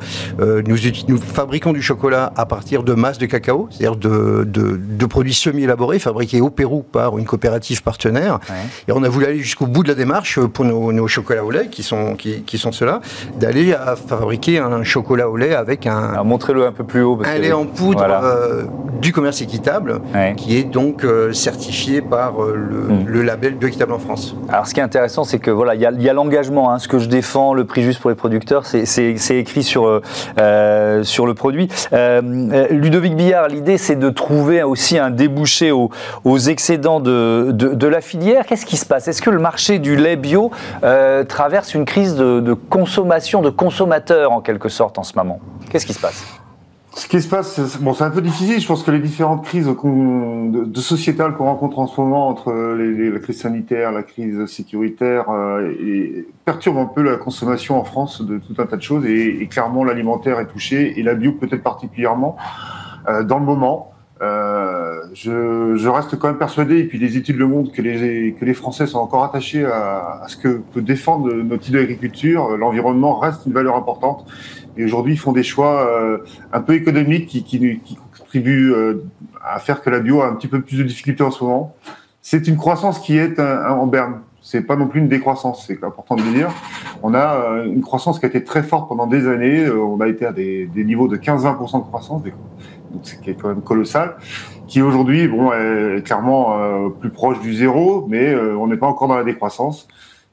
nous, 0.66 0.76
nous 1.08 1.18
fabriquons 1.18 1.72
du 1.72 1.80
chocolat 1.80 2.32
à 2.36 2.44
partir 2.44 2.82
de 2.82 2.92
masse 2.92 3.18
de 3.18 3.26
cacao, 3.26 3.68
c'est-à-dire 3.70 3.96
de, 3.96 4.44
de, 4.44 5.06
produits 5.06 5.34
semi-élaborés 5.34 5.98
fabriqués 5.98 6.40
au 6.40 6.50
Pérou 6.50 6.82
par 6.82 7.18
une 7.18 7.24
coopérative 7.24 7.82
partenaire. 7.82 8.40
Et 8.88 8.92
on 8.92 9.02
a 9.02 9.08
voulu 9.08 9.26
aller 9.26 9.38
jusqu'au 9.38 9.66
bout 9.66 9.82
de 9.82 9.88
la 9.88 9.94
démarche 9.94 10.40
pour 10.40 10.64
nos, 10.64 10.92
nos 10.92 11.08
chocolats 11.08 11.44
au 11.44 11.50
lait 11.50 11.61
qui 11.70 11.82
sont, 11.82 12.14
qui, 12.14 12.42
qui 12.42 12.58
sont 12.58 12.72
ceux-là, 12.72 13.00
d'aller 13.38 13.74
fabriquer 14.06 14.58
un 14.58 14.82
chocolat 14.82 15.28
au 15.28 15.36
lait 15.36 15.54
avec 15.54 15.86
un. 15.86 16.22
Montrez-le 16.24 16.66
un 16.66 16.72
peu 16.72 16.84
plus 16.84 17.02
haut. 17.02 17.16
Parce 17.16 17.30
un 17.30 17.38
lait 17.38 17.52
en 17.52 17.66
poudre 17.66 18.04
euh, 18.04 18.64
du 19.00 19.12
commerce 19.12 19.40
équitable, 19.42 20.00
qui 20.36 20.56
est 20.56 20.64
donc 20.64 21.04
euh, 21.04 21.32
certifié 21.32 22.00
par 22.00 22.42
euh, 22.42 22.54
le, 22.54 22.94
hmm. 22.94 23.04
le, 23.06 23.22
label 23.22 23.54
Bioéquitable 23.54 23.92
en 23.92 23.98
France. 23.98 24.36
Alors 24.48 24.66
ce 24.66 24.74
qui 24.74 24.80
est 24.80 24.82
intéressant, 24.82 25.24
c'est 25.24 25.38
que 25.38 25.50
voilà, 25.50 25.74
il 25.74 25.80
y 25.80 26.08
a, 26.08 26.12
l'engagement, 26.12 26.70
hein, 26.72 26.78
ce 26.78 26.88
que 26.88 26.98
je 26.98 27.08
défends, 27.08 27.54
le 27.54 27.64
prix 27.64 27.82
juste 27.82 28.00
pour 28.00 28.10
les 28.10 28.16
producteurs, 28.16 28.64
c'est 28.66 29.14
écrit 29.30 29.62
sur, 29.62 30.00
sur 31.02 31.26
le 31.26 31.34
produit. 31.34 31.68
Ludovic 32.70 33.16
Billard, 33.16 33.48
l'idée 33.48 33.78
c'est 33.78 33.96
de 33.96 34.10
trouver 34.10 34.62
aussi 34.62 34.98
un 34.98 35.10
débouché 35.10 35.72
aux, 35.72 35.90
aux 36.24 36.38
excédents 36.38 37.00
de, 37.00 37.50
de, 37.52 37.74
de 37.74 37.86
la 37.86 38.00
filière. 38.00 38.46
Qu'est-ce 38.46 38.66
qui 38.66 38.76
se 38.76 38.86
passe? 38.86 39.08
Est-ce 39.08 39.22
que 39.22 39.30
le 39.30 39.38
marché 39.38 39.78
du 39.78 39.96
lait 39.96 40.16
bio 40.16 40.50
traverse 41.52 41.74
une 41.74 41.84
crise 41.84 42.14
de, 42.14 42.54
consommation, 42.54 43.42
de 43.42 43.50
consommateurs 43.50 44.32
en 44.32 44.40
quelque 44.40 44.70
sorte 44.70 44.98
en 44.98 45.02
ce 45.02 45.14
moment. 45.14 45.38
Qu'est-ce 45.68 45.84
qui 45.84 45.92
se 45.92 46.00
passe? 46.00 46.24
Ce 46.94 47.06
qui 47.06 47.20
se 47.20 47.28
passe, 47.28 47.78
bon, 47.78 47.92
c'est 47.92 48.04
un 48.04 48.10
peu 48.10 48.22
difficile. 48.22 48.58
Je 48.58 48.66
pense 48.66 48.82
que 48.82 48.90
les 48.90 49.00
différentes 49.00 49.44
crises 49.44 49.66
de, 49.66 50.64
de 50.64 50.80
sociétales 50.80 51.34
qu'on 51.34 51.44
rencontre 51.44 51.78
en 51.78 51.86
ce 51.86 52.00
moment, 52.00 52.26
entre 52.26 52.52
la 52.52 53.18
crise 53.18 53.42
sanitaire, 53.42 53.92
la 53.92 54.02
crise 54.02 54.46
sécuritaire, 54.46 55.26
euh, 55.28 56.24
perturbent 56.46 56.80
un 56.80 56.86
peu 56.86 57.02
la 57.02 57.16
consommation 57.16 57.78
en 57.78 57.84
France 57.84 58.22
de 58.22 58.38
tout 58.38 58.54
un 58.58 58.64
tas 58.64 58.76
de 58.76 58.82
choses. 58.82 59.04
Et, 59.04 59.46
clairement, 59.50 59.84
l'alimentaire 59.84 60.40
est 60.40 60.46
touché, 60.46 60.98
et 60.98 61.02
la 61.02 61.14
bio 61.14 61.32
peut-être 61.32 61.62
particulièrement 61.62 62.38
euh, 63.10 63.24
dans 63.24 63.38
le 63.38 63.44
moment. 63.44 63.91
Euh, 64.22 65.02
je, 65.14 65.88
reste 65.88 66.16
quand 66.16 66.28
même 66.28 66.38
persuadé, 66.38 66.78
et 66.78 66.84
puis 66.84 66.98
les 66.98 67.16
études 67.16 67.36
le 67.36 67.46
montrent, 67.46 67.72
que 67.72 67.82
les, 67.82 68.54
Français 68.54 68.86
sont 68.86 68.98
encore 68.98 69.24
attachés 69.24 69.64
à, 69.64 70.22
ce 70.28 70.36
que 70.36 70.60
peut 70.72 70.82
défendre 70.82 71.32
notre 71.32 71.64
type 71.64 71.74
d'agriculture. 71.74 72.56
L'environnement 72.56 73.18
reste 73.18 73.46
une 73.46 73.52
valeur 73.52 73.76
importante. 73.76 74.24
Et 74.76 74.84
aujourd'hui, 74.84 75.14
ils 75.14 75.18
font 75.18 75.32
des 75.32 75.42
choix 75.42 75.86
euh, 75.86 76.18
un 76.52 76.60
peu 76.60 76.74
économiques 76.74 77.26
qui, 77.26 77.80
contribuent 78.18 78.72
euh, 78.72 79.04
à 79.44 79.58
faire 79.58 79.82
que 79.82 79.90
la 79.90 80.00
bio 80.00 80.22
a 80.22 80.28
un 80.28 80.34
petit 80.34 80.48
peu 80.48 80.60
plus 80.60 80.78
de 80.78 80.84
difficultés 80.84 81.24
en 81.24 81.30
ce 81.30 81.42
moment. 81.42 81.74
C'est 82.20 82.46
une 82.46 82.56
croissance 82.56 83.00
qui 83.00 83.18
est 83.18 83.40
en 83.40 83.86
berne. 83.86 84.20
C'est 84.40 84.62
pas 84.62 84.76
non 84.76 84.86
plus 84.86 85.00
une 85.00 85.08
décroissance, 85.08 85.66
c'est 85.66 85.82
important 85.84 86.14
de 86.14 86.22
le 86.22 86.32
dire. 86.32 86.50
On 87.02 87.14
a 87.14 87.64
une 87.64 87.80
croissance 87.80 88.18
qui 88.18 88.26
a 88.26 88.28
été 88.28 88.42
très 88.44 88.62
forte 88.62 88.88
pendant 88.88 89.06
des 89.06 89.26
années. 89.28 89.68
On 89.68 90.00
a 90.00 90.08
été 90.08 90.24
à 90.24 90.32
des, 90.32 90.68
niveaux 90.74 91.08
de 91.08 91.16
15-20% 91.16 91.80
de 91.80 91.84
croissance, 91.84 92.22
c'est 93.02 93.20
qui 93.20 93.30
est 93.30 93.34
quand 93.34 93.48
même 93.48 93.62
colossal, 93.62 94.16
qui 94.66 94.82
aujourd'hui 94.82 95.28
bon 95.28 95.52
est 95.52 96.04
clairement 96.04 96.58
euh, 96.58 96.88
plus 96.88 97.10
proche 97.10 97.40
du 97.40 97.54
zéro, 97.54 98.06
mais 98.08 98.32
euh, 98.32 98.56
on 98.56 98.66
n'est 98.66 98.76
pas 98.76 98.86
encore 98.86 99.08
dans 99.08 99.16
la 99.16 99.24
décroissance. 99.24 99.88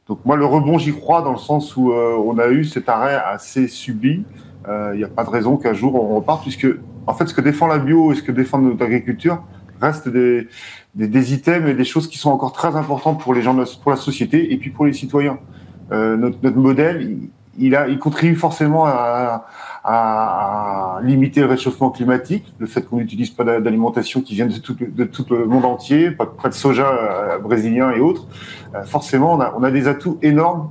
Donc 0.08 0.20
moi 0.26 0.36
le 0.36 0.46
rebond 0.46 0.78
j'y 0.78 0.94
crois 0.94 1.22
dans 1.22 1.32
le 1.32 1.38
sens 1.38 1.76
où 1.78 1.92
euh, 1.92 2.16
on 2.18 2.38
a 2.38 2.48
eu 2.48 2.66
cet 2.66 2.90
arrêt 2.90 3.16
assez 3.16 3.68
subi. 3.68 4.24
Il 4.68 4.98
n'y 4.98 5.04
a 5.04 5.08
pas 5.08 5.24
de 5.24 5.32
raison 5.32 5.58
qu'un 5.58 5.74
jour 5.74 5.96
on 5.96 6.16
reparte 6.18 6.44
puisque 6.44 6.68
en 7.08 7.14
fait 7.16 7.26
ce 7.26 7.34
que 7.34 7.42
défend 7.42 7.66
la 7.66 7.80
bio 7.80 8.12
et 8.12 8.16
ce 8.16 8.22
que 8.22 8.32
défend 8.32 8.60
notre 8.60 8.86
agriculture 8.86 9.42
reste 9.82 10.08
des, 10.10 10.48
des, 10.94 11.34
items 11.34 11.68
et 11.68 11.74
des 11.74 11.86
choses 11.86 12.08
qui 12.08 12.20
sont 12.20 12.30
encore 12.30 12.54
très 12.54 12.76
importantes 12.76 13.20
pour 13.20 13.34
les 13.34 13.42
gens, 13.42 13.56
pour 13.82 13.90
la 13.90 13.98
société 13.98 14.54
et 14.54 14.58
puis 14.58 14.70
pour 14.70 14.86
les 14.86 14.94
citoyens. 14.94 15.40
notre, 15.90 16.38
notre 16.44 16.58
modèle, 16.58 17.18
il, 17.60 18.00
contribue 18.00 18.36
forcément 18.36 18.86
à, 18.88 19.46
limiter 21.04 21.42
le 21.42 21.48
réchauffement 21.48 21.90
climatique, 21.90 22.54
le 22.60 22.68
fait 22.68 22.82
qu'on 22.82 22.98
n'utilise 22.98 23.30
pas 23.30 23.44
d'alimentation 23.44 24.22
qui 24.22 24.36
vient 24.36 24.46
de 24.46 25.04
tout, 25.06 25.26
le 25.30 25.46
monde 25.46 25.66
entier, 25.66 26.12
pas, 26.12 26.26
de 26.26 26.54
soja 26.54 26.88
euh, 26.88 27.40
brésilien 27.40 27.92
et 27.92 28.00
autres, 28.00 28.28
euh, 28.76 28.84
forcément 28.84 29.40
on 29.58 29.64
a, 29.64 29.72
des 29.72 29.88
atouts 29.88 30.20
énormes 30.22 30.70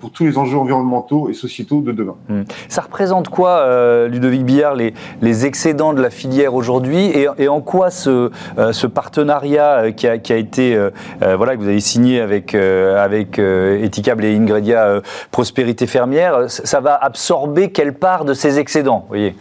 pour 0.00 0.10
tous 0.10 0.24
les 0.24 0.38
enjeux 0.38 0.56
environnementaux 0.56 1.28
et 1.28 1.34
sociétaux 1.34 1.80
de 1.80 1.92
demain. 1.92 2.14
Hmm. 2.28 2.42
Ça 2.68 2.82
représente 2.82 3.28
quoi, 3.28 3.58
euh, 3.58 4.08
Ludovic 4.08 4.44
Billard, 4.44 4.74
les, 4.74 4.94
les, 5.20 5.46
excédents 5.46 5.92
de 5.92 6.00
la 6.00 6.10
filière 6.10 6.54
aujourd'hui 6.54 7.10
et, 7.38 7.48
en 7.48 7.60
quoi 7.60 7.90
ce, 7.90 8.30
euh, 8.58 8.72
ce 8.72 8.86
partenariat 8.86 9.92
qui 9.92 10.06
a, 10.06 10.18
qui 10.18 10.32
a 10.32 10.36
été, 10.36 10.78
voilà, 11.20 11.56
que 11.56 11.60
vous 11.60 11.68
avez 11.68 11.80
signé 11.80 12.20
avec, 12.20 12.54
avec 12.54 13.38
Eticable 13.38 14.24
et 14.24 14.36
Ingredia 14.36 15.00
Prospérité 15.30 15.86
Fermière, 15.86 16.44
ça 16.48 16.80
va 16.80 16.94
absorber 16.94 17.70
quelle 17.70 17.94
part 17.94 18.24
de 18.24 18.34
ces 18.34 18.58
excédents 18.58 19.06
voyez? 19.08 19.34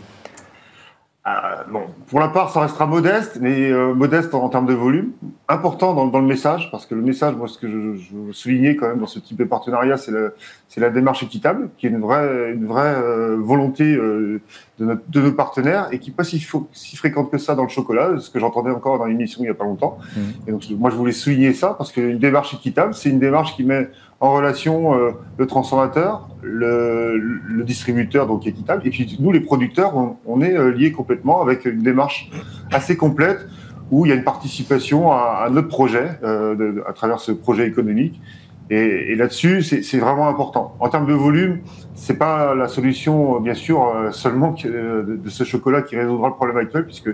Ah, 1.29 1.65
bon, 1.69 1.81
pour 2.07 2.21
la 2.21 2.29
part, 2.29 2.51
ça 2.51 2.61
restera 2.61 2.85
modeste, 2.85 3.39
mais 3.41 3.69
euh, 3.69 3.93
modeste 3.93 4.33
en, 4.33 4.47
termes 4.47 4.65
de 4.65 4.73
volume. 4.73 5.11
Important 5.49 5.93
dans, 5.93 6.07
dans, 6.07 6.21
le 6.21 6.25
message, 6.25 6.71
parce 6.71 6.85
que 6.85 6.95
le 6.95 7.01
message, 7.01 7.35
moi, 7.35 7.49
ce 7.49 7.57
que 7.57 7.67
je, 7.67 7.95
je 7.95 8.15
veux 8.15 8.31
souligner 8.31 8.77
quand 8.77 8.87
même 8.87 8.99
dans 8.99 9.07
ce 9.07 9.19
type 9.19 9.35
de 9.35 9.43
partenariat, 9.43 9.97
c'est 9.97 10.79
la 10.79 10.89
démarche 10.89 11.23
équitable, 11.23 11.67
qui 11.77 11.85
est 11.85 11.89
une 11.89 11.99
vraie, 11.99 12.53
une 12.53 12.65
vraie 12.65 12.95
euh, 12.95 13.35
volonté 13.37 13.83
euh, 13.83 14.39
de, 14.79 14.85
notre, 14.85 15.01
de, 15.09 15.21
nos 15.21 15.33
partenaires 15.33 15.89
et 15.91 15.99
qui 15.99 16.11
n'est 16.11 16.15
pas 16.15 16.23
si, 16.23 16.39
si, 16.71 16.95
fréquente 16.95 17.29
que 17.29 17.37
ça 17.37 17.55
dans 17.55 17.63
le 17.63 17.69
chocolat, 17.69 18.11
ce 18.19 18.29
que 18.29 18.39
j'entendais 18.39 18.71
encore 18.71 18.97
dans 18.97 19.05
l'émission 19.05 19.41
il 19.41 19.47
n'y 19.47 19.49
a 19.49 19.53
pas 19.53 19.65
longtemps. 19.65 19.97
Mmh. 20.15 20.19
Et 20.47 20.51
donc, 20.53 20.63
moi, 20.79 20.89
je 20.91 20.95
voulais 20.95 21.11
souligner 21.11 21.51
ça, 21.51 21.75
parce 21.77 21.91
qu'une 21.91 22.19
démarche 22.19 22.53
équitable, 22.53 22.93
c'est 22.93 23.09
une 23.09 23.19
démarche 23.19 23.53
qui 23.57 23.65
met 23.65 23.89
en 24.19 24.34
relation 24.34 24.95
euh, 24.95 25.12
le 25.38 25.45
transformateur, 25.45 26.27
le, 26.41 27.63
distributeur 27.63 28.27
donc 28.27 28.47
équitable, 28.47 28.84
et 28.86 28.89
puis 28.89 29.17
nous 29.19 29.32
les 29.32 29.41
producteurs, 29.41 29.93
on, 30.25 30.41
est 30.41 30.56
euh, 30.56 30.71
liés 30.71 30.91
complètement 30.91 31.41
avec 31.41 31.65
une 31.65 31.82
démarche 31.82 32.30
assez 32.71 32.95
complète 32.95 33.45
où 33.91 34.06
il 34.06 34.10
y 34.10 34.12
a 34.12 34.15
une 34.15 34.23
participation 34.23 35.12
à, 35.12 35.47
notre 35.51 35.67
projet 35.67 36.19
euh, 36.23 36.82
à 36.88 36.93
travers 36.93 37.19
ce 37.19 37.32
projet 37.32 37.67
économique. 37.67 38.21
Et, 38.69 39.15
là-dessus, 39.15 39.62
c'est 39.62 39.97
vraiment 39.97 40.27
important. 40.27 40.75
En 40.82 40.89
termes 40.89 41.08
de 41.08 41.13
volume, 41.13 41.60
c'est 41.95 42.17
pas 42.17 42.53
la 42.53 42.67
solution, 42.67 43.39
bien 43.39 43.53
sûr, 43.53 43.93
seulement 44.12 44.53
de, 44.62 45.30
ce 45.30 45.45
chocolat 45.45 45.82
qui 45.82 45.95
résoudra 45.95 46.27
le 46.27 46.34
problème 46.34 46.58
actuel, 46.58 46.86
puisque 46.86 47.12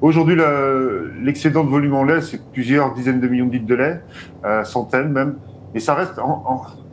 Aujourd'hui, 0.00 0.36
l'excédent 1.22 1.64
de 1.64 1.70
volume 1.70 1.94
en 1.94 2.04
lait, 2.04 2.20
c'est 2.20 2.40
plusieurs 2.52 2.92
dizaines 2.94 3.20
de 3.20 3.28
millions 3.28 3.46
de 3.46 3.52
litres 3.52 3.66
de 3.66 3.74
lait, 3.74 4.00
centaines 4.64 5.10
même. 5.10 5.36
Et 5.74 5.80
ça 5.80 5.94
reste 5.94 6.20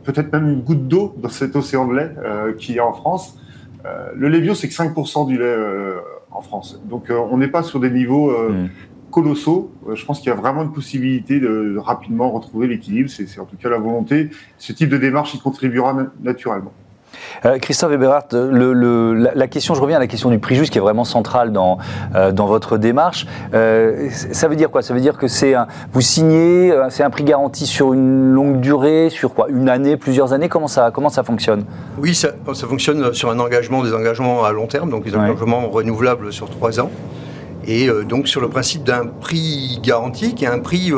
peut-être 0.04 0.32
même 0.32 0.48
une 0.48 0.60
goutte 0.60 0.88
d'eau 0.88 1.14
dans 1.16 1.28
cet 1.28 1.54
océan 1.56 1.86
de 1.86 1.94
lait 1.94 2.10
euh, 2.18 2.52
qui 2.52 2.76
est 2.76 2.80
en 2.80 2.92
France. 2.92 3.38
Euh, 3.86 4.10
le 4.14 4.28
lait 4.28 4.40
bio, 4.40 4.54
c'est 4.54 4.68
que 4.68 4.74
5% 4.74 5.26
du 5.26 5.38
lait 5.38 5.44
euh, 5.44 6.00
en 6.30 6.42
France. 6.42 6.80
Donc 6.84 7.10
on 7.10 7.38
n'est 7.38 7.48
pas 7.48 7.62
sur 7.62 7.78
des 7.78 7.90
niveaux 7.90 8.30
mm. 8.30 8.68
colossaux. 9.10 9.72
je 9.94 10.04
pense 10.04 10.18
qu'il 10.20 10.28
y 10.28 10.32
a 10.32 10.36
vraiment 10.36 10.62
une 10.62 10.72
possibilité 10.72 11.40
de, 11.40 11.76
rapidement 11.78 12.30
retrouver 12.30 12.66
l'équilibre. 12.66 13.08
C'est 13.08 13.38
en 13.38 13.44
tout 13.44 13.56
cas 13.56 13.68
la 13.68 13.78
volonté. 13.78 14.30
Ce 14.58 14.72
type 14.72 14.88
de 14.88 14.98
démarche 14.98 15.34
y 15.34 15.38
contribuera 15.38 15.96
naturellement. 16.20 16.72
Euh, 17.44 17.58
Christophe 17.58 17.92
Eberhardt, 17.92 18.26
le, 18.32 19.14
la, 19.14 19.46
question, 19.48 19.74
je 19.74 19.80
reviens 19.80 19.96
à 19.96 20.00
la 20.00 20.06
question 20.06 20.30
du 20.30 20.38
prix 20.38 20.54
juste 20.54 20.72
qui 20.72 20.78
est 20.78 20.82
vraiment 20.82 21.04
centrale 21.04 21.52
dans, 21.52 21.78
euh, 22.14 22.32
dans 22.32 22.46
votre 22.46 22.78
démarche. 22.78 23.26
Euh, 23.54 24.08
ça 24.10 24.48
veut 24.48 24.56
dire 24.56 24.70
quoi? 24.70 24.82
Ça 24.82 24.94
veut 24.94 25.00
dire 25.00 25.16
que 25.16 25.28
c'est 25.28 25.54
vous 25.92 26.00
signez, 26.00 26.72
c'est 26.90 27.02
un 27.02 27.10
prix 27.10 27.24
garanti 27.24 27.66
sur 27.66 27.92
une 27.92 28.32
longue 28.32 28.60
durée, 28.60 29.08
sur 29.10 29.34
quoi? 29.34 29.46
Une 29.48 29.68
année, 29.68 29.96
plusieurs 29.96 30.32
années? 30.32 30.48
Comment 30.48 30.68
ça, 30.68 30.90
comment 30.92 31.08
ça 31.08 31.22
fonctionne? 31.22 31.64
Oui, 31.98 32.14
ça, 32.14 32.30
ça, 32.54 32.66
fonctionne 32.66 33.12
sur 33.12 33.30
un 33.30 33.38
engagement, 33.38 33.82
des 33.82 33.94
engagements 33.94 34.44
à 34.44 34.52
long 34.52 34.66
terme, 34.66 34.90
donc 34.90 35.04
des 35.04 35.14
engagements 35.14 35.68
renouvelables 35.68 36.32
sur 36.32 36.48
trois 36.48 36.80
ans. 36.80 36.90
Et 37.66 37.88
donc 38.08 38.28
sur 38.28 38.40
le 38.40 38.48
principe 38.48 38.84
d'un 38.84 39.06
prix 39.06 39.78
garanti 39.82 40.34
qui 40.34 40.44
est 40.44 40.48
un 40.48 40.58
prix 40.58 40.92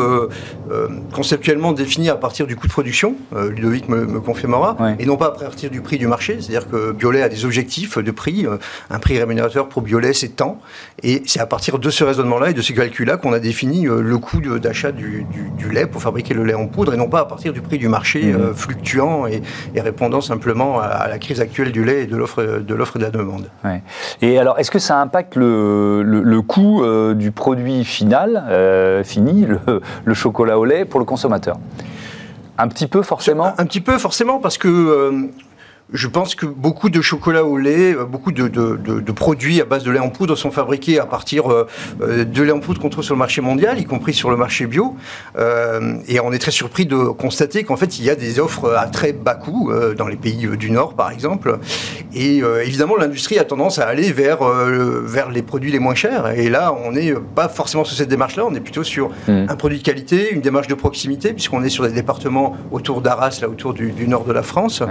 conceptuellement 1.13 1.73
défini 1.73 2.09
à 2.11 2.17
partir 2.17 2.47
du 2.47 2.57
coût 2.57 2.67
de 2.67 2.73
production, 2.73 3.17
Ludovic 3.33 3.89
me, 3.89 4.07
me 4.07 4.21
confirmera, 4.21 4.77
et 4.99 5.07
non 5.07 5.17
pas 5.17 5.27
à 5.27 5.31
partir 5.31 5.71
du 5.71 5.81
prix 5.81 5.99
du 5.99 6.07
marché, 6.07 6.39
c'est-à-dire 6.41 6.69
que 6.69 6.93
Biolay 6.93 7.23
a 7.23 7.29
des 7.29 7.45
objectifs 7.45 7.99
de 7.99 8.11
prix, 8.11 8.47
un 8.91 8.99
prix 8.99 9.19
rémunérateur 9.19 9.69
pour 9.69 9.83
Biolay 9.83 10.13
c'est 10.13 10.37
tant, 10.37 10.61
et 11.03 11.23
c'est 11.27 11.41
à 11.41 11.47
partir 11.47 11.79
de 11.79 11.91
ce 11.91 12.05
raisonnement-là 12.05 12.51
et 12.51 12.55
de 12.55 12.63
ce 12.63 12.73
calcul-là 12.73 13.17
qu'on 13.17 13.33
a 13.33 13.41
défini 13.41 13.85
le 13.85 14.19
coût 14.19 14.41
d'achat 14.41 14.93
du, 14.93 15.27
lait 15.71 15.87
pour 15.87 16.03
fabriquer 16.03 16.35
le 16.35 16.45
lait 16.45 16.55
en 16.55 16.67
poudre, 16.67 16.95
et 16.95 16.97
non 16.97 17.09
pas 17.09 17.21
à 17.21 17.25
partir 17.25 17.53
du 17.53 17.61
prix 17.61 17.79
du 17.79 17.89
marché 17.89 18.33
mmh. 18.33 18.55
fluctuant 18.55 19.27
et, 19.27 19.43
répondant 19.77 20.21
simplement 20.21 20.81
à, 20.81 21.09
la 21.09 21.19
crise 21.19 21.41
actuelle 21.41 21.73
du 21.73 21.85
lait 21.85 22.05
et 22.05 22.07
de 22.07 22.17
l'offre 22.17 22.43
l'offre 22.75 22.99
de 22.99 23.05
la 23.05 23.11
demande. 23.11 23.51
Et 24.23 24.39
alors, 24.39 24.59
est-ce 24.59 24.71
que 24.71 24.79
ça 24.79 25.01
impacte 25.01 25.37
le, 25.37 26.03
le, 26.03 26.43
coût 26.43 26.54
euh, 26.59 27.15
du 27.15 27.33
produit 27.33 27.85
final, 27.85 28.45
euh, 28.49 29.03
fini, 29.03 29.47
le, 30.05 30.15
chocolat 30.15 30.59
au 30.59 30.65
lait, 30.65 30.85
pour 30.85 31.01
le 31.01 31.07
consommateur 31.07 31.57
un 32.57 32.69
petit 32.69 32.87
peu 32.87 33.03
forcément 33.03 33.53
Un, 33.59 33.67
petit 33.67 33.81
peu 33.81 33.99
forcément 33.99 34.39
parce 34.39 34.59
que 34.59 34.69
euh, 34.69 35.27
je 35.93 36.07
pense 36.07 36.37
que 36.37 36.47
beaucoup 36.47 36.89
de 36.89 37.01
chocolat 37.01 37.45
au 37.45 37.59
lait, 37.59 37.97
beaucoup 38.09 38.31
de, 38.31 39.13
produits 39.13 39.61
à 39.61 39.65
base 39.65 39.83
de 39.83 39.91
lait 39.91 39.99
en 39.99 40.11
poudre 40.11 40.37
sont 40.37 40.53
fabriqués 40.53 41.01
à 41.01 41.05
partir 41.05 41.47
de 41.99 42.43
lait 42.43 42.53
en 42.53 42.61
poudre 42.61 42.81
qu'on 42.81 42.91
trouve 42.91 43.03
sur 43.03 43.15
le 43.15 43.19
marché 43.19 43.41
mondial, 43.41 43.81
y 43.81 43.85
compris 43.85 44.15
sur 44.15 44.31
le 44.31 44.37
marché 44.37 44.67
bio. 44.67 44.95
et 45.37 46.21
on 46.21 46.33
est 46.33 46.39
très 46.39 46.53
surpris 46.53 46.87
de 46.87 46.97
constater 46.97 47.65
qu'en 47.65 47.77
fait, 47.77 47.99
il 47.99 48.05
y 48.05 48.11
a 48.11 48.15
des 48.15 48.39
offres 48.39 48.73
à 48.73 48.87
très 48.87 49.13
bas 49.13 49.35
coût 49.35 49.73
dans 49.97 50.07
les 50.07 50.17
pays 50.17 50.47
du 50.57 50.71
Nord, 50.71 50.95
par 50.95 51.11
exemple. 51.11 51.59
Et 52.15 52.43
évidemment, 52.65 52.97
l'industrie 52.97 53.39
a 53.39 53.45
tendance 53.45 53.79
à 53.79 53.87
aller 53.87 54.13
vers, 54.13 54.39
vers 54.45 55.31
les 55.31 55.43
produits 55.43 55.73
les 55.73 55.79
moins 55.79 55.95
chers. 55.95 56.39
Et 56.39 56.49
là, 56.49 56.73
on 56.85 56.93
n'est 56.93 57.13
pas 57.35 57.49
forcément 57.49 57.85
sur 57.85 57.97
cette 57.97 58.09
démarche-là, 58.09 58.45
on 58.47 58.55
est 58.55 58.61
plutôt 58.61 58.85
sur 58.85 59.11
hmm. 59.29 59.47
un 59.49 59.57
produit 59.57 59.79
de 59.79 59.83
qualité, 59.83 60.33
une 60.33 60.41
démarche 60.41 60.69
de 60.69 60.75
proximité, 60.75 61.33
puisqu'on 61.33 61.63
est 61.63 61.69
sur 61.69 61.85
des 61.85 61.93
départements 61.93 62.57
autour 62.71 63.01
d'Arras, 63.01 63.39
là 63.41 63.49
autour 63.49 63.75
du, 63.75 63.93
nord 64.07 64.25
de 64.25 64.33
la 64.33 64.43
France. 64.43 64.83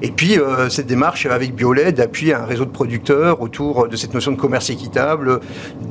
Et 0.00 0.10
puis, 0.10 0.38
euh, 0.38 0.68
cette 0.68 0.86
démarche 0.86 1.26
avec 1.26 1.54
Biolay 1.54 1.92
d'appuyer 1.92 2.34
un 2.34 2.44
réseau 2.44 2.64
de 2.64 2.70
producteurs 2.70 3.40
autour 3.40 3.88
de 3.88 3.96
cette 3.96 4.14
notion 4.14 4.32
de 4.32 4.36
commerce 4.36 4.70
équitable, 4.70 5.40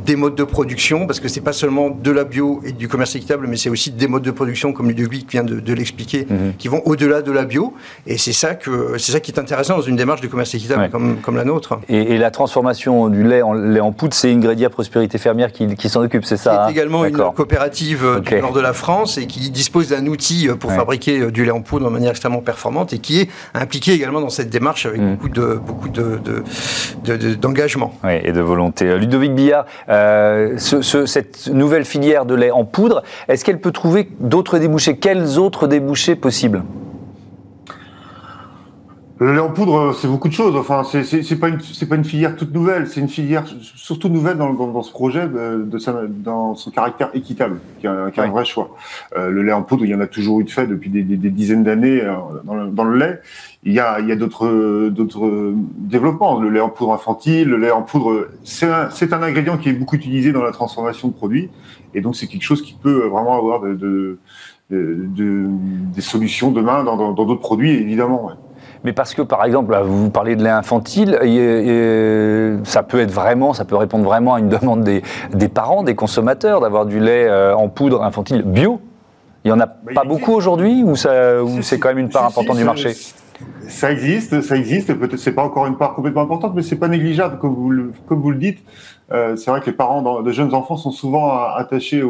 des 0.06 0.16
modes 0.16 0.36
de 0.36 0.44
production, 0.44 1.06
parce 1.08 1.20
que 1.20 1.28
c'est 1.28 1.42
pas 1.42 1.54
seulement 1.54 1.90
de 1.90 2.12
la 2.12 2.24
bio 2.24 2.62
et 2.66 2.72
du 2.72 2.88
commerce 2.88 3.16
équitable, 3.16 3.48
mais 3.48 3.58
c'est 3.58 3.70
aussi 3.70 3.92
des 3.92 4.08
modes 4.08 4.24
de 4.24 4.32
production, 4.32 4.74
comme 4.74 4.88
Ludovic 4.88 5.30
vient 5.30 5.44
de, 5.44 5.74
l'expliquer, 5.74 6.28
mhm. 6.30 6.54
qui 6.58 6.68
vont 6.68 6.82
au-delà 6.86 7.22
de 7.22 7.32
la 7.32 7.46
bio. 7.46 7.74
Et 8.08 8.18
c'est 8.18 8.34
ça, 8.34 8.56
que, 8.56 8.98
ça 8.98 9.20
qui 9.20 9.32
est 9.32 9.40
intéressant 9.40 9.78
dans 9.78 9.82
une 9.82 9.96
démarche 9.96 10.22
de 10.22 10.28
commerce 10.28 10.54
équitable 10.54 10.81
comme, 10.90 11.18
comme, 11.18 11.36
la 11.36 11.46
nôtre. 11.46 11.80
Et, 11.90 12.18
la 12.18 12.32
transformation 12.32 13.10
du 13.10 13.24
lait 13.24 13.42
en 13.42 13.54
lait 13.54 13.80
en 13.80 13.92
poudre, 13.92 14.14
c'est 14.14 14.32
Ingrédia 14.32 14.70
Prospérité 14.70 15.18
Fermière 15.18 15.52
qui, 15.52 15.76
qui 15.76 15.90
s'en 15.90 16.02
occupe, 16.02 16.26
c'est 16.26 16.38
ça 16.38 16.52
C'est 16.52 16.60
hein 16.60 16.68
également 16.68 17.06
une 17.06 17.18
coopérative 17.18 18.06
euh, 18.06 18.20
du 18.20 18.40
nord 18.40 18.54
de 18.54 18.60
la 18.60 18.74
France 18.74 19.18
et 19.18 19.26
qui 19.26 19.50
dispose 19.50 19.90
d'un 19.90 20.06
outil 20.08 20.48
euh, 20.48 20.56
pour 20.56 20.72
fabriquer 20.72 21.32
du 21.32 21.46
lait 21.46 21.52
en 21.52 21.62
poudre 21.62 21.86
de 21.86 21.92
manière 21.92 22.12
extrêmement 22.12 22.42
performante 22.42 22.94
et 22.94 23.00
qui 23.00 23.22
est 23.22 23.30
impliqué 23.54 23.94
également 23.94 24.22
dans 24.22 24.30
cette 24.30 24.50
démarche 24.50 24.86
avec 24.86 25.02
mm. 25.02 25.16
beaucoup 25.16 25.30
de 25.30 25.60
beaucoup 25.66 25.90
de, 25.90 26.20
d'engagement. 27.36 27.94
oui, 28.04 28.20
et 28.24 28.32
de 28.32 28.42
volonté. 28.42 28.86
Euh, 28.86 28.98
Ludovic 28.98 29.34
Billard, 29.34 29.66
euh, 29.90 30.58
cette 30.58 31.48
nouvelle 31.48 31.86
filière 31.86 32.26
de 32.26 32.36
lait 32.36 32.52
en 32.52 32.66
poudre, 32.66 33.04
est-ce 33.28 33.46
qu'elle 33.46 33.60
peut 33.60 33.72
trouver 33.72 34.10
d'autres 34.20 34.60
débouchés? 34.60 34.98
Quels 34.98 35.40
autres 35.40 35.68
débouchés 35.68 36.16
possibles? 36.16 36.64
Le 39.22 39.34
lait 39.36 39.40
en 39.40 39.52
poudre, 39.52 39.94
c'est 39.94 40.08
beaucoup 40.08 40.30
de 40.30 40.34
choses. 40.34 40.56
Enfin, 40.56 40.84
c'est 40.84 41.04
c'est 41.04 41.36
pas 41.36 41.48
une 41.48 41.60
c'est 41.62 41.86
pas 41.86 41.96
une 41.96 42.04
filière 42.04 42.36
toute 42.36 42.52
nouvelle. 42.56 42.88
C'est 42.88 43.02
une 43.02 43.08
filière 43.08 43.44
surtout 43.62 44.10
nouvelle 44.10 44.38
dans, 44.38 44.52
dans, 44.52 44.82
ce 44.82 44.92
projet 44.92 45.30
euh, 45.36 45.64
de, 45.64 45.78
sa, 45.78 45.94
dans 46.08 46.56
son 46.56 46.72
caractère 46.72 47.12
équitable, 47.14 47.60
qui 47.80 47.86
est 47.86 47.90
un, 47.90 48.10
qui 48.10 48.20
un 48.20 48.32
vrai 48.32 48.46
choix. 48.46 48.76
Euh, 49.16 49.30
le 49.30 49.44
lait 49.44 49.52
en 49.52 49.62
poudre, 49.62 49.86
il 49.86 49.92
y 49.92 49.94
en 49.94 50.02
a 50.02 50.08
toujours 50.08 50.40
eu 50.40 50.44
de 50.44 50.50
fait 50.50 50.66
depuis 50.66 50.90
des, 50.90 51.04
des, 51.04 51.18
des 51.18 51.30
dizaines 51.30 51.64
d'années 51.64 52.02
euh, 52.02 52.16
dans, 52.46 52.56
le, 52.56 52.72
dans, 52.72 52.84
le 52.84 52.98
lait. 52.98 53.22
Il 53.64 53.74
y 53.74 53.80
a 53.80 54.00
il 54.00 54.08
y 54.08 54.12
a 54.12 54.16
d'autres 54.16 54.90
d'autres 54.90 55.54
développements. 55.78 56.40
Le 56.40 56.50
lait 56.50 56.60
en 56.60 56.70
poudre 56.70 56.92
infantile, 56.92 57.48
le 57.48 57.58
lait 57.58 57.70
en 57.70 57.84
poudre, 57.84 58.28
c'est 58.44 58.72
un 58.72 58.90
c'est 58.90 59.14
un 59.14 59.22
ingrédient 59.22 59.60
qui 59.60 59.70
est 59.70 59.74
beaucoup 59.74 59.98
utilisé 59.98 60.32
dans 60.32 60.42
la 60.42 60.52
transformation 60.52 61.10
de 61.10 61.14
produits, 61.14 61.52
et 61.94 62.02
donc 62.02 62.16
c'est 62.16 62.26
quelque 62.26 62.42
chose 62.42 62.64
qui 62.64 62.74
peut 62.74 63.06
vraiment 63.06 63.38
avoir 63.38 63.62
de, 63.62 63.76
de, 63.76 64.18
de 64.72 65.46
des 65.94 66.02
solutions 66.02 66.50
demain 66.50 66.84
dans 66.84 67.14
d'autres 67.14 67.36
produits, 67.36 67.70
évidemment. 67.70 68.26
Ouais 68.26 68.34
mais 68.84 68.94
parce 68.94 69.14
que, 69.14 69.22
par 69.22 69.46
exemple, 69.46 69.78
vous 69.86 70.10
parlez 70.10 70.36
de 70.36 70.44
lait 70.44 70.50
infantile, 70.50 71.12
ça 72.64 72.84
peut 72.84 73.00
être 73.00 73.12
vraiment, 73.12 73.54
ça 73.54 73.66
peut 73.66 73.76
répondre 73.76 74.06
vraiment 74.06 74.36
à 74.36 74.40
une 74.40 74.50
demande 74.62 74.84
des, 74.84 75.48
parents, 75.50 75.84
des 75.84 75.96
consommateurs, 75.96 76.62
d'avoir 76.62 76.86
du 76.86 77.00
lait 77.00 77.28
euh, 77.28 77.56
en 77.56 77.70
poudre 77.70 78.04
infantile 78.04 78.44
bio. 78.44 78.82
Il 79.44 79.52
n'y 79.52 79.58
en 79.58 79.60
a 79.60 79.66
bah, 79.66 79.92
pas 79.96 80.04
beaucoup 80.04 80.34
aujourd'hui, 80.34 80.84
ou, 80.84 80.96
c'est 80.96 81.80
quand 81.80 81.90
même 81.90 82.00
une 82.00 82.10
part 82.10 82.26
importante 82.26 82.58
du 82.58 82.64
marché? 82.64 82.94
ça 83.68 83.92
existe, 83.92 84.42
ça 84.42 84.56
existe. 84.56 84.94
Peut-être 84.94 85.18
c'est 85.18 85.32
pas 85.32 85.44
encore 85.44 85.66
une 85.66 85.78
part 85.78 85.96
complètement 85.96 86.22
importante, 86.22 86.54
mais 86.56 86.62
c'est 86.62 86.76
pas 86.76 86.88
négligeable, 86.88 87.40
comme 87.40 87.56
vous 87.56 87.70
le, 87.72 87.92
comme 88.06 88.22
vous 88.22 88.32
le 88.32 88.38
dites. 88.38 88.60
Euh, 89.12 89.36
c'est 89.36 89.50
vrai 89.50 89.62
que 89.62 89.66
les 89.66 89.76
parents 89.76 90.22
de 90.22 90.32
jeunes 90.32 90.54
enfants 90.54 90.78
sont 90.78 90.92
souvent 90.92 91.32
attachés 91.56 92.04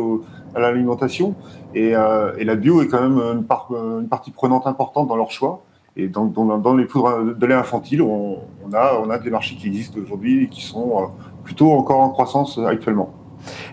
à 0.55 0.59
l'alimentation, 0.59 1.35
et, 1.73 1.95
euh, 1.95 2.33
et, 2.37 2.43
la 2.43 2.55
bio 2.55 2.81
est 2.81 2.87
quand 2.87 3.01
même 3.01 3.17
une, 3.17 3.45
part, 3.45 3.69
une 3.71 4.09
partie 4.09 4.31
prenante 4.31 4.67
importante 4.67 5.07
dans 5.07 5.15
leur 5.15 5.31
choix. 5.31 5.63
Et 5.97 6.07
dans, 6.07 6.25
dans, 6.25 6.75
les 6.75 6.85
poudres 6.85 7.35
de 7.35 7.45
lait 7.45 7.53
infantile, 7.53 8.01
on, 8.01 8.39
a, 8.73 8.93
on 9.03 9.09
a 9.09 9.17
des 9.17 9.29
marchés 9.29 9.55
qui 9.55 9.67
existent 9.67 9.99
aujourd'hui 10.01 10.43
et 10.43 10.47
qui 10.47 10.61
sont 10.61 10.89
euh, 10.97 11.05
plutôt 11.43 11.73
encore 11.73 11.99
en 11.99 12.09
croissance 12.09 12.59
actuellement. 12.65 13.13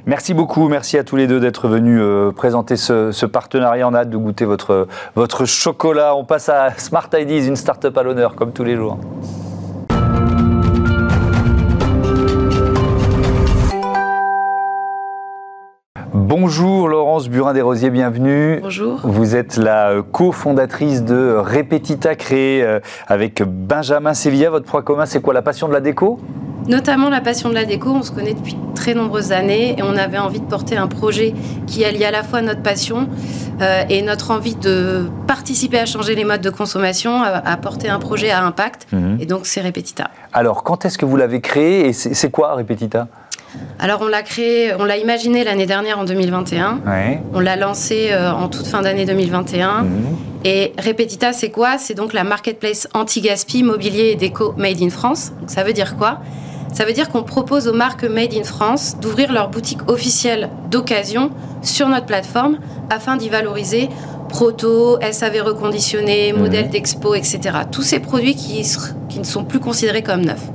Merci 0.06 0.34
beaucoup, 0.34 0.68
merci 0.68 0.98
à 0.98 1.04
tous 1.04 1.16
les 1.16 1.26
deux 1.26 1.40
d'être 1.40 1.68
venus 1.68 2.00
euh, 2.02 2.32
présenter 2.32 2.76
ce, 2.76 3.26
partenariat. 3.26 3.86
On 3.86 3.94
a 3.94 4.00
hâte 4.00 4.10
de 4.10 4.16
goûter 4.16 4.46
votre, 4.46 4.88
votre 5.14 5.44
chocolat. 5.44 6.16
On 6.16 6.24
passe 6.24 6.48
à 6.48 6.70
Smart 6.76 7.08
Ideas, 7.12 7.46
une 7.46 7.56
start-up 7.56 7.96
à 7.96 8.02
l'honneur, 8.02 8.34
comme 8.34 8.52
tous 8.52 8.64
les 8.64 8.76
jours. 8.76 8.98
Bonjour 16.28 16.88
Laurence 16.88 17.30
Burin-Desrosiers, 17.30 17.88
bienvenue. 17.88 18.60
Bonjour. 18.60 19.00
Vous 19.02 19.34
êtes 19.34 19.56
la 19.56 19.92
euh, 19.92 20.02
cofondatrice 20.02 21.02
de 21.02 21.34
Repetita, 21.38 22.16
créée 22.16 22.62
euh, 22.62 22.80
avec 23.06 23.42
Benjamin 23.42 24.12
Sevilla. 24.12 24.50
Votre 24.50 24.66
point 24.66 24.82
commun, 24.82 25.06
c'est 25.06 25.22
quoi 25.22 25.32
La 25.32 25.40
passion 25.40 25.68
de 25.68 25.72
la 25.72 25.80
déco? 25.80 26.20
Notamment 26.66 27.08
la 27.08 27.22
passion 27.22 27.48
de 27.48 27.54
la 27.54 27.64
déco. 27.64 27.88
On 27.88 28.02
se 28.02 28.12
connaît 28.12 28.34
depuis 28.34 28.58
très 28.74 28.92
nombreuses 28.92 29.32
années 29.32 29.74
et 29.78 29.82
on 29.82 29.96
avait 29.96 30.18
envie 30.18 30.40
de 30.40 30.44
porter 30.44 30.76
un 30.76 30.86
projet 30.86 31.32
qui 31.66 31.82
allie 31.82 32.04
à 32.04 32.10
la 32.10 32.22
fois 32.22 32.42
notre 32.42 32.62
passion 32.62 33.08
euh, 33.62 33.84
et 33.88 34.02
notre 34.02 34.30
envie 34.30 34.54
de 34.54 35.08
participer 35.26 35.78
à 35.78 35.86
changer 35.86 36.14
les 36.14 36.24
modes 36.26 36.42
de 36.42 36.50
consommation, 36.50 37.22
à, 37.22 37.56
porter 37.56 37.88
un 37.88 37.98
projet 37.98 38.28
à 38.28 38.44
impact. 38.44 38.86
Mhm. 38.92 39.16
Et 39.18 39.24
donc, 39.24 39.46
c'est 39.46 39.62
Repetita. 39.62 40.10
Alors, 40.34 40.62
quand 40.62 40.84
est-ce 40.84 40.98
que 40.98 41.06
vous 41.06 41.16
l'avez 41.16 41.40
créé 41.40 41.88
et 41.88 41.94
c'est 41.94 42.30
quoi 42.30 42.52
Repetita? 42.52 43.08
Alors 43.78 44.00
on 44.02 44.08
l'a 44.08 44.22
créé, 44.22 44.72
on 44.78 44.84
l'a 44.84 44.96
imaginé 44.96 45.44
l'année 45.44 45.66
dernière 45.66 45.98
en 45.98 46.04
2021. 46.04 46.80
On 47.32 47.40
l'a 47.40 47.56
lancé 47.56 48.08
euh, 48.10 48.30
en 48.32 48.48
toute 48.48 48.66
fin 48.66 48.82
d'année 48.82 49.04
2021. 49.04 49.82
Mhm. 49.82 49.90
Et 50.44 50.72
Repetita, 50.78 51.32
c'est 51.32 51.50
quoi? 51.50 51.78
C'est 51.78 51.94
donc 51.94 52.12
la 52.12 52.24
marketplace 52.24 52.88
anti-gaspi, 52.94 53.62
mobilier 53.62 54.10
et 54.10 54.16
déco 54.16 54.54
made 54.56 54.82
in 54.82 54.90
France. 54.90 55.32
ça 55.46 55.64
veut 55.64 55.72
dire 55.72 55.96
quoi? 55.96 56.20
Ça 56.72 56.84
veut 56.84 56.92
dire 56.92 57.08
qu'on 57.08 57.22
propose 57.22 57.66
aux 57.66 57.72
marques 57.72 58.04
made 58.04 58.34
in 58.34 58.44
France 58.44 58.96
d'ouvrir 59.00 59.32
leur 59.32 59.48
boutique 59.48 59.88
officielle 59.88 60.50
d'occasion 60.70 61.30
sur 61.62 61.88
notre 61.88 62.06
plateforme 62.06 62.58
afin 62.90 63.16
d'y 63.16 63.28
valoriser 63.28 63.88
proto, 64.28 64.98
SAV 65.00 65.40
reconditionné, 65.42 66.32
mhm. 66.32 66.40
modèles 66.40 66.68
d'expo, 66.68 67.14
etc. 67.14 67.40
Tous 67.70 67.82
ces 67.82 68.00
produits 68.00 68.34
qui, 68.34 68.66
qui 69.08 69.18
ne 69.18 69.24
sont 69.24 69.44
plus 69.44 69.60
considérés 69.60 70.02
comme 70.02 70.24
neufs 70.24 70.50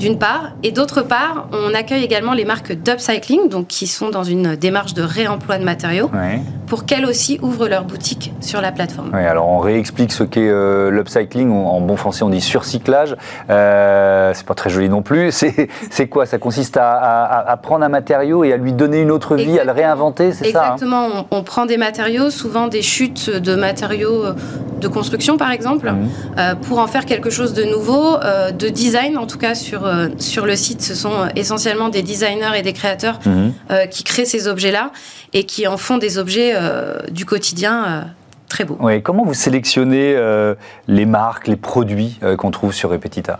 d'une 0.00 0.18
part. 0.18 0.52
Et 0.62 0.72
d'autre 0.72 1.02
part, 1.02 1.46
on 1.52 1.74
accueille 1.74 2.02
également 2.02 2.32
les 2.32 2.46
marques 2.46 2.72
d'upcycling, 2.72 3.48
donc 3.48 3.68
qui 3.68 3.86
sont 3.86 4.08
dans 4.08 4.24
une 4.24 4.56
démarche 4.56 4.94
de 4.94 5.02
réemploi 5.02 5.58
de 5.58 5.64
matériaux, 5.64 6.10
pour 6.66 6.86
qu'elles 6.86 7.04
aussi 7.04 7.38
ouvrent 7.42 7.68
leur 7.68 7.84
boutique 7.84 8.32
sur 8.40 8.60
la 8.60 8.72
plateforme. 8.72 9.10
Oui, 9.12 9.24
alors 9.24 9.48
on 9.48 9.58
réexplique 9.58 10.12
ce 10.12 10.24
qu'est 10.24 10.48
euh, 10.48 10.90
l'upcycling. 10.90 11.50
En 11.50 11.80
bon 11.80 11.96
français, 11.96 12.22
on 12.22 12.30
dit 12.30 12.40
surcyclage. 12.40 13.14
Euh, 13.50 14.32
c'est 14.34 14.46
pas 14.46 14.54
très 14.54 14.70
joli 14.70 14.88
non 14.88 15.02
plus. 15.02 15.30
C'est 15.90 16.08
quoi? 16.08 16.24
Ça 16.24 16.38
consiste 16.38 16.78
à, 16.80 17.58
prendre 17.62 17.84
un 17.84 17.90
matériau 17.90 18.42
et 18.42 18.52
à 18.54 18.56
lui 18.56 18.72
donner 18.72 19.00
une 19.00 19.10
autre 19.10 19.36
vie, 19.36 19.58
à 19.58 19.64
le 19.64 19.72
réinventer, 19.72 20.32
c'est 20.32 20.50
ça 20.50 20.60
hein? 20.60 20.74
Exactement. 20.74 21.26
on, 21.30 21.42
prend 21.42 21.66
des 21.66 21.76
matériaux, 21.76 22.30
souvent 22.30 22.68
des 22.68 22.80
chutes 22.80 23.28
de 23.28 23.54
matériaux 23.54 24.24
euh, 24.24 24.34
de 24.80 24.88
construction, 24.88 25.36
par 25.36 25.50
exemple, 25.50 25.90
mmh. 25.90 26.08
euh, 26.38 26.54
pour 26.54 26.78
en 26.78 26.86
faire 26.86 27.06
quelque 27.06 27.30
chose 27.30 27.54
de 27.54 27.64
nouveau, 27.64 28.18
de 28.58 28.68
design 28.68 29.18
en 29.18 29.26
tout 29.26 29.38
cas 29.38 29.54
sur 29.54 29.86
euh, 29.86 30.08
sur 30.18 30.46
le 30.46 30.56
site, 30.56 30.82
ce 30.82 30.94
sont 30.94 31.28
essentiellement 31.36 31.88
des 31.88 32.02
designers 32.02 32.56
et 32.56 32.62
des 32.62 32.72
créateurs 32.72 33.20
mhm. 33.24 33.52
euh, 33.70 33.86
qui 33.86 34.04
créent 34.04 34.24
ces 34.24 34.48
objets-là 34.48 34.92
et 35.32 35.44
qui 35.44 35.66
en 35.66 35.76
font 35.76 35.98
des 35.98 36.18
objets 36.18 36.52
euh, 36.54 36.98
du 37.10 37.24
quotidien 37.24 38.06
très 38.48 38.64
beaux. 38.64 38.78
comment 39.02 39.24
vous 39.24 39.34
sélectionnez 39.34 40.16
les 40.88 41.06
marques, 41.06 41.46
les 41.46 41.56
produits 41.56 42.18
qu'on 42.38 42.50
trouve 42.50 42.72
sur 42.72 42.90
Repetita 42.90 43.38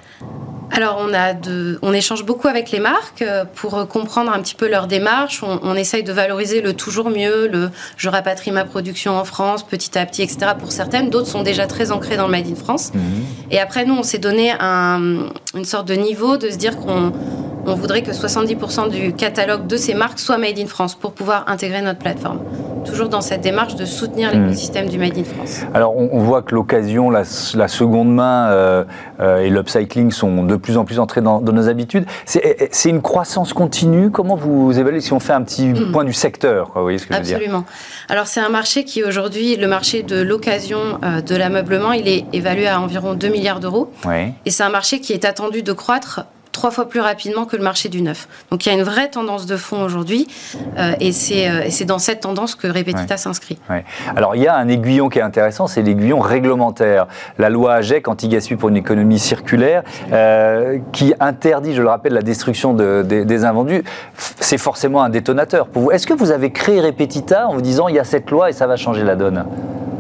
alors 0.71 0.99
on, 1.01 1.13
a 1.13 1.35
on 1.83 1.93
échange 1.93 2.25
beaucoup 2.25 2.49
avec 2.49 2.71
les 2.71 2.81
marques 2.81 3.23
euh, 3.23 3.45
pour 3.55 3.89
comprendre 3.89 4.33
un 4.33 4.41
petit 4.41 4.55
peu 4.55 4.69
leur 4.69 4.87
démarche. 4.87 5.43
On, 5.43 5.75
essaye 5.75 6.03
de 6.03 6.13
valoriser 6.13 6.61
le 6.61 6.75
toujours 6.75 7.11
mieux, 7.11 7.49
le 7.49 7.71
je 7.97 8.09
rapatrie 8.09 8.51
ma 8.51 8.65
production 8.65 9.17
en 9.17 9.25
France 9.25 9.67
petit 9.67 9.99
à 9.99 10.07
petit, 10.07 10.23
etc. 10.23 10.53
Pour 10.59 10.73
certaines, 10.73 11.11
d'autres 11.11 11.29
sont 11.29 11.43
déjà 11.43 11.67
très 11.67 11.91
ancrées 11.91 12.17
dans 12.17 12.27
le 12.27 12.33
Made 12.33 12.47
in 12.47 12.55
France. 12.55 12.93
Mhm. 12.95 13.03
Et 13.51 13.59
après 13.59 13.85
nous, 13.85 13.95
on 13.95 14.03
s'est 14.03 14.19
donné 14.19 14.53
une 14.61 15.65
sorte 15.65 15.89
de 15.89 15.95
niveau 15.95 16.37
de 16.37 16.51
se 16.51 16.57
dire 16.57 16.77
qu'on 16.77 17.13
on 17.67 17.75
voudrait 17.75 18.03
que 18.03 18.13
70% 18.13 18.91
du 18.91 19.13
catalogue 19.13 19.67
de 19.67 19.77
ces 19.77 19.95
marques 19.95 20.19
soit 20.19 20.39
Made 20.39 20.59
in 20.59 20.67
France 20.67 20.95
pour 20.95 21.13
pouvoir 21.13 21.45
intégrer 21.49 21.83
notre 21.83 21.99
plateforme. 21.99 22.41
Toujours 22.85 23.09
dans 23.09 23.21
cette 23.21 23.41
démarche 23.41 23.75
de 23.77 23.85
soutenir 23.85 24.33
l'écosystème 24.33 24.89
du 24.89 24.99
Made 24.99 25.17
in 25.17 25.25
France. 25.25 25.61
Alors 25.75 25.97
on, 25.97 26.19
voit 26.21 26.43
que 26.43 26.55
l'occasion, 26.55 27.11
la, 27.11 27.25
seconde 27.25 28.13
main 28.13 28.49
euh, 28.49 28.85
euh, 29.21 29.39
et 29.39 29.51
l'upcycling 29.51 30.11
sont 30.11 30.45
de 30.45 30.57
plus 30.57 30.77
en 30.77 30.85
plus 30.85 30.99
entrés 30.99 31.21
dans, 31.21 31.41
nos 31.41 31.69
habitudes. 31.69 32.05
C'est 32.25 32.89
une 32.89 33.03
croissance 33.03 33.53
continue? 33.53 34.11
Comment 34.11 34.37
vous 34.37 34.79
évaluez 34.79 35.01
si 35.01 35.13
on 35.13 35.21
fait 35.21 35.33
un 35.33 35.43
petit 35.43 35.69
hmm. 35.69 35.93
point 35.93 36.05
du 36.05 36.13
secteur 36.13 36.71
vous 36.75 36.83
voyez 36.83 36.99
ce 36.99 37.07
que 37.07 37.15
Absolument. 37.15 37.41
Je 37.41 37.45
veux 37.45 37.59
dire? 37.59 37.65
Alors 38.09 38.27
c'est 38.27 38.41
un 38.41 38.49
marché 38.49 38.85
qui 38.85 39.03
aujourd'hui, 39.05 39.57
le 39.57 39.69
marché 39.69 40.03
de 40.03 40.21
l'occasion 40.21 40.99
euh, 41.03 41.21
de 41.21 41.37
l'ameublement, 41.37 41.93
il 41.93 42.09
est 42.09 42.25
évalué 42.33 42.67
à 42.67 42.81
environ 42.81 43.15
2 43.15 43.29
milliards 43.29 43.61
d'euros. 43.61 43.93
Et 44.47 44.51
c'est 44.51 44.63
un 44.63 44.71
marché 44.71 45.01
qui 45.01 45.13
est 45.13 45.25
attendu 45.25 45.63
de 45.63 45.73
croître 45.73 46.25
trois 46.53 46.71
fois 46.71 46.89
plus 46.89 47.01
rapidement 47.01 47.45
que 47.45 47.57
le 47.57 47.63
marché 47.63 47.89
du 47.89 48.03
neuf. 48.03 48.29
Donc 48.51 48.67
il 48.67 48.69
y 48.69 48.73
a 48.73 48.75
une 48.75 48.85
vraie 48.85 49.09
tendance 49.09 49.47
de 49.47 49.57
fond 49.57 49.83
aujourd'hui 49.83 50.27
euh, 50.79 50.93
et 51.01 51.11
euh, 51.11 51.67
c'est 51.69 51.85
dans 51.85 51.99
cette 51.99 52.21
tendance 52.21 52.55
que 52.55 52.67
Repetita 52.67 53.17
s'inscrit. 53.17 53.59
Alors 54.17 54.37
il 54.37 54.43
y 54.43 54.47
a 54.47 54.57
un 54.57 54.69
aiguillon 54.69 55.09
qui 55.09 55.19
est 55.19 55.23
intéressant, 55.23 55.67
c'est 55.67 55.83
l'aiguillon 55.83 56.21
réglementaire. 56.21 57.07
La 57.39 57.51
loi 57.51 57.75
AGEC, 57.75 58.09
anti-gaspi 58.09 58.57
pour 58.57 58.69
une 58.69 58.77
économie 58.77 59.19
circulaire, 59.19 59.83
euh, 60.13 60.79
qui 60.93 61.15
interdit, 61.21 61.75
je 61.75 61.83
le 61.83 61.89
rappelle, 61.89 62.13
la 62.13 62.23
destruction 62.23 62.75
des 62.75 63.45
invendus, 63.45 63.85
c'est 64.17 64.59
forcément 64.59 65.03
un 65.03 65.09
détonateur 65.09 65.69
pour 65.69 65.83
vous. 65.83 65.91
Est-ce 65.91 66.07
que 66.07 66.15
vous 66.15 66.31
avez 66.31 66.51
créé 66.51 66.81
Repetita 66.81 67.49
en 67.49 67.55
vous 67.55 67.63
disant 67.63 67.89
il 67.89 67.95
y 67.95 67.99
a 67.99 68.05
cette 68.05 68.31
loi 68.31 68.51
et 68.51 68.53
ça 68.53 68.67
va 68.67 68.77
changer 68.77 69.05
la 69.05 69.17
donne? 69.17 69.45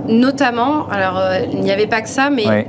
Notamment, 0.08 0.88
alors 0.88 1.22
il 1.52 1.60
n'y 1.60 1.70
avait 1.70 1.86
pas 1.86 2.02
que 2.02 2.08
ça, 2.08 2.30
mais 2.30 2.66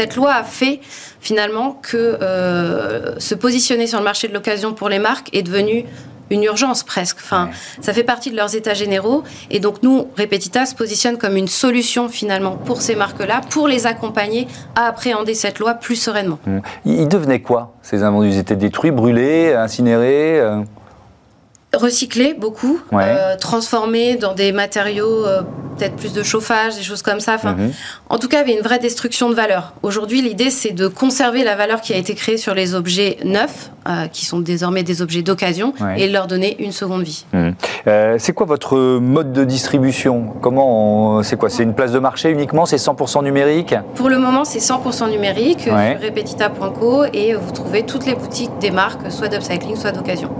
cette 0.00 0.16
loi 0.16 0.32
a 0.32 0.44
fait 0.44 0.80
finalement 1.20 1.78
que 1.82 1.98
euh, 1.98 3.18
se 3.18 3.34
positionner 3.34 3.86
sur 3.86 3.98
le 3.98 4.04
marché 4.04 4.28
de 4.28 4.32
l'occasion 4.32 4.72
pour 4.72 4.88
les 4.88 4.98
marques 4.98 5.28
est 5.34 5.42
devenu 5.42 5.84
une 6.30 6.42
urgence 6.42 6.82
presque. 6.84 7.18
Enfin, 7.18 7.50
ça 7.82 7.92
fait 7.92 8.02
partie 8.02 8.30
de 8.30 8.36
leurs 8.36 8.56
états 8.56 8.72
généraux. 8.72 9.24
Et 9.50 9.60
donc, 9.60 9.82
nous, 9.82 10.08
Repetita 10.16 10.64
se 10.64 10.74
positionne 10.74 11.18
comme 11.18 11.36
une 11.36 11.48
solution 11.48 12.08
finalement 12.08 12.52
pour 12.56 12.80
ces 12.80 12.94
marques-là, 12.94 13.42
pour 13.50 13.68
les 13.68 13.86
accompagner 13.86 14.48
à 14.74 14.86
appréhender 14.86 15.34
cette 15.34 15.58
loi 15.58 15.74
plus 15.74 15.96
sereinement. 15.96 16.38
Mmh. 16.46 16.58
Ils 16.86 17.08
devenaient 17.08 17.42
quoi, 17.42 17.74
ces 17.82 18.02
invendus? 18.02 18.30
Ils 18.30 18.38
étaient 18.38 18.56
détruits, 18.56 18.92
brûlés, 18.92 19.52
incinérés 19.52 20.40
euh? 20.40 20.62
Recyclés, 21.74 22.32
beaucoup, 22.32 22.80
euh, 22.94 23.36
transformés 23.36 24.16
dans 24.16 24.32
des 24.34 24.50
matériaux 24.50 25.24
peut-être 25.80 25.96
plus 25.96 26.12
de 26.12 26.22
chauffage, 26.22 26.76
des 26.76 26.82
choses 26.82 27.02
comme 27.02 27.20
ça. 27.20 27.34
Enfin, 27.34 27.54
mhm. 27.54 27.72
En 28.08 28.18
tout 28.18 28.28
cas, 28.28 28.38
il 28.38 28.48
y 28.48 28.50
avait 28.50 28.58
une 28.58 28.64
vraie 28.64 28.78
destruction 28.78 29.30
de 29.30 29.34
valeur. 29.34 29.72
Aujourd'hui, 29.82 30.20
l'idée, 30.20 30.50
c'est 30.50 30.72
de 30.72 30.88
conserver 30.88 31.42
la 31.42 31.56
valeur 31.56 31.80
qui 31.80 31.94
a 31.94 31.96
été 31.96 32.14
créée 32.14 32.36
sur 32.36 32.54
les 32.54 32.74
objets 32.74 33.16
neufs, 33.24 33.70
euh, 33.88 34.06
qui 34.08 34.26
sont 34.26 34.40
désormais 34.40 34.82
des 34.82 35.00
objets 35.00 35.22
d'occasion, 35.22 35.72
et 35.96 36.08
leur 36.08 36.26
donner 36.26 36.62
une 36.62 36.72
seconde 36.72 37.02
vie. 37.02 37.24
Mhm. 37.32 37.54
Euh, 37.86 38.16
c'est 38.18 38.32
quoi 38.32 38.46
votre 38.46 38.76
mode 38.98 39.32
de 39.32 39.44
distribution? 39.44 40.34
Comment 40.40 41.22
C'est 41.22 41.36
quoi? 41.36 41.48
C'est 41.48 41.62
une 41.62 41.74
place 41.74 41.92
de 41.92 41.98
marché 41.98 42.30
uniquement? 42.30 42.66
C'est 42.66 42.76
100% 42.76 43.22
numérique? 43.22 43.74
Pour 43.94 44.08
le 44.08 44.18
moment, 44.18 44.44
c'est 44.44 44.58
100% 44.58 45.10
numérique 45.10 45.60
sur 45.60 45.72
repetita.co 45.72 47.04
et 47.12 47.34
vous 47.34 47.52
trouvez 47.52 47.84
toutes 47.84 48.06
les 48.06 48.14
boutiques 48.14 48.50
des 48.60 48.70
marques, 48.70 49.10
soit 49.10 49.28
d'upcycling, 49.28 49.76
soit 49.76 49.92
d'occasion. 49.92 50.30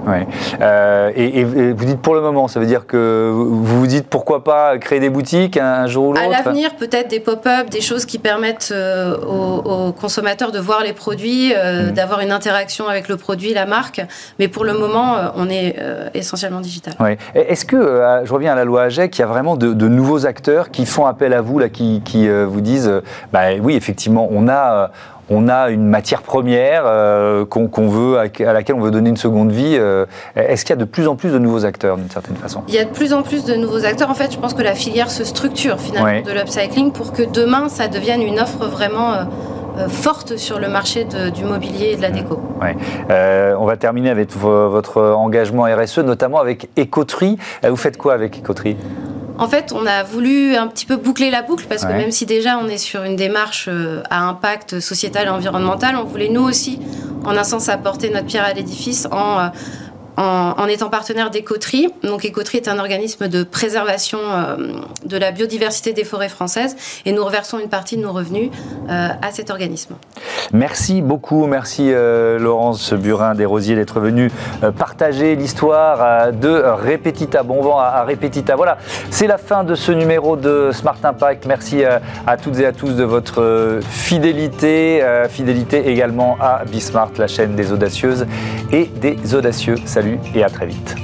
Euh, 0.61 1.11
et, 1.15 1.41
et, 1.41 1.45
vous 1.45 1.85
dites 1.85 2.01
pour 2.01 2.15
le 2.15 2.21
moment, 2.21 2.49
ça 2.49 2.61
veut 2.61 2.67
dire 2.67 2.87
que 2.87 3.31
vous 3.33 3.65
vous 3.65 3.87
dites 3.87 4.07
pourquoi 4.07 4.45
pas 4.45 4.77
créer 4.79 5.01
des 5.01 5.11
boutiques 5.11 5.30
un 5.35 5.87
jour 5.87 6.09
ou 6.09 6.13
l'autre 6.13 6.25
À 6.25 6.29
l'avenir, 6.29 6.75
peut-être 6.77 7.09
des 7.09 7.21
pop-up, 7.21 7.71
des 7.71 7.81
choses 7.81 8.05
qui 8.05 8.19
permettent 8.19 8.71
euh, 8.73 9.17
aux, 9.17 9.93
consommateurs 9.93 10.53
de 10.53 10.59
voir 10.59 10.83
les 10.83 10.93
produits, 10.93 11.53
euh, 11.55 11.91
mm. 11.91 11.93
d'avoir 11.93 12.21
une 12.21 12.33
interaction 12.33 12.89
avec 12.89 13.09
le 13.09 13.17
produit, 13.17 13.53
la 13.55 13.67
marque. 13.67 14.01
Mais 14.39 14.49
pour 14.49 14.65
le 14.65 14.75
moment, 14.75 15.17
euh, 15.17 15.29
on 15.37 15.49
est 15.49 15.77
essentiellement 16.15 16.61
digital. 16.61 16.95
Est-ce 17.35 17.65
que, 17.65 18.21
je 18.25 18.33
reviens 18.33 18.53
à 18.53 18.57
la 18.57 18.65
loi 18.65 18.83
AGEC, 18.83 19.19
il 19.19 19.21
y 19.21 19.25
a 19.25 19.27
vraiment 19.27 19.57
de, 19.57 19.89
nouveaux 19.89 20.27
acteurs 20.27 20.71
qui 20.71 20.87
font 20.87 21.07
appel 21.07 21.33
à 21.33 21.41
vous, 21.41 21.59
là, 21.59 21.69
qui, 21.69 22.03
qui 22.05 22.29
vous 22.29 22.61
disent, 22.61 22.91
bah, 23.33 23.55
oui, 23.61 23.75
effectivement, 23.75 24.29
on 24.31 24.49
a 24.49 24.91
on 25.31 25.49
a 25.49 25.71
une 25.71 25.87
matière 25.87 26.23
première 26.23 26.83
euh, 26.85 27.45
qu'on 27.47 27.89
veut, 27.89 28.19
à 28.19 28.53
laquelle 28.53 28.75
on 28.75 28.81
veut 28.81 28.91
donner 28.91 29.11
une 29.11 29.17
seconde 29.17 29.53
vie. 29.53 29.77
Euh, 29.79 30.05
est-ce 30.35 30.65
qu'il 30.65 30.75
y 30.75 30.79
a 30.79 30.81
de 30.81 30.85
plus 30.85 31.07
en 31.07 31.15
plus 31.15 31.33
de 31.33 31.39
nouveaux 31.39 31.65
acteurs 31.65 31.97
d'une 31.97 32.11
certaine 32.11 32.37
façon? 32.37 32.63
Il 32.69 32.75
y 32.75 32.79
a 32.79 32.85
de 32.85 32.91
plus 32.91 33.13
en 33.13 33.23
plus 33.23 33.45
de 33.45 33.55
nouveaux 33.55 33.85
acteurs. 33.85 34.11
En 34.11 34.15
fait, 34.15 34.33
je 34.33 34.39
pense 34.39 34.55
que 34.55 34.63
la 34.63 34.75
filière 34.75 35.11
se 35.11 35.25
structure 35.25 35.81
finalement 35.81 36.23
de 36.23 36.33
l'upcycling 36.33 36.93
pour 36.93 37.13
que 37.13 37.23
demain, 37.23 37.69
ça 37.69 37.87
devienne 37.87 38.23
une 38.23 38.41
offre 38.41 38.67
vraiment 38.67 39.13
euh, 39.13 39.89
forte 39.89 40.37
sur 40.37 40.59
le 40.59 40.69
marché 40.69 41.07
du 41.35 41.45
mobilier 41.45 41.93
et 41.93 41.97
de 41.97 42.03
la 42.03 42.11
déco. 42.11 42.41
on 42.61 43.65
va 43.65 43.77
terminer 43.79 44.11
avec 44.11 44.37
votre 44.37 45.01
engagement 45.01 45.65
RSE, 45.65 45.99
notamment 45.99 46.41
avec 46.41 46.69
Écoterie. 46.77 47.39
vous 47.63 47.77
faites 47.77 47.97
quoi 47.97 48.15
avec 48.15 48.37
Écoterie 48.37 48.77
en 49.41 49.49
fait, 49.49 49.73
on 49.73 49.87
a 49.87 50.03
voulu 50.03 50.55
un 50.55 50.67
petit 50.67 50.85
peu 50.85 50.97
boucler 50.97 51.31
la 51.31 51.41
boucle 51.41 51.65
parce 51.67 51.87
que 51.87 51.93
même 51.93 52.11
si 52.11 52.27
déjà 52.27 52.59
on 52.59 52.69
est 52.69 52.77
sur 52.77 53.05
une 53.05 53.17
démarche 53.17 53.69
euh, 53.69 54.03
à 54.11 54.29
impact 54.29 54.81
sociétal 54.81 55.29
et 55.29 55.31
environnemental, 55.31 55.97
on 55.97 56.05
voulait 56.05 56.29
nous 56.29 56.43
aussi, 56.43 56.79
en 57.25 57.35
un 57.35 57.45
sens, 57.45 57.71
apporter 57.71 58.11
notre 58.11 58.27
pierre 58.27 58.45
à 58.45 58.53
l'édifice 58.53 59.09
en 59.11 59.51
en, 60.17 60.67
étant 60.67 60.91
partenaire 60.91 61.31
d'Écoterie. 61.31 61.89
Donc 62.03 62.25
Écoterie 62.25 62.59
est 62.59 62.69
un 62.69 62.79
organisme 62.79 63.29
de 63.29 63.43
préservation 63.43 64.19
euh, 64.21 64.57
de 65.05 65.17
la 65.17 65.31
biodiversité 65.31 65.93
des 65.93 66.05
forêts 66.05 66.29
françaises 66.29 66.77
et 67.05 67.13
nous 67.13 67.25
reversons 67.25 67.59
une 67.59 67.69
partie 67.69 67.97
de 67.97 68.03
nos 68.03 68.13
revenus 68.13 68.51
euh, 68.89 69.09
à 69.21 69.31
cet 69.33 69.51
organisme. 69.51 69.95
Merci 70.53 71.03
beaucoup, 71.03 71.47
merci 71.47 71.91
euh, 71.93 72.39
Laurence 72.39 72.93
Burin 72.93 73.35
des 73.35 73.45
Rosiers 73.45 73.77
d'être 73.77 74.01
venue 74.01 74.31
partager 74.77 75.37
l'histoire 75.37 76.33
de 76.33 76.49
Repetita. 76.49 77.43
Bon 77.43 77.63
vent 77.63 77.79
à, 77.79 78.05
Repetita. 78.05 78.57
Voilà, 78.57 78.79
c'est 79.11 79.27
la 79.27 79.39
fin 79.39 79.65
de 79.65 79.75
ce 79.75 79.93
numéro 79.93 80.37
de 80.37 80.71
Smart 80.73 80.99
Impact. 81.03 81.47
Merci 81.47 81.85
à 81.85 82.37
toutes 82.37 82.59
et 82.59 82.67
à 82.67 82.73
tous 82.73 82.95
de 82.95 83.05
votre 83.05 83.81
fidélité, 83.89 85.03
fidélité 85.29 85.89
également 85.89 86.37
à 86.41 86.65
Bismart, 86.65 87.11
la 87.19 87.27
chaîne 87.27 87.55
des 87.55 87.73
audacieuses 87.73 88.27
et 88.73 88.87
des 88.87 89.35
audacieux. 89.35 89.77
Salut 89.85 90.10
et 90.35 90.43
à 90.43 90.51
très 90.51 90.67
vite. 90.67 90.95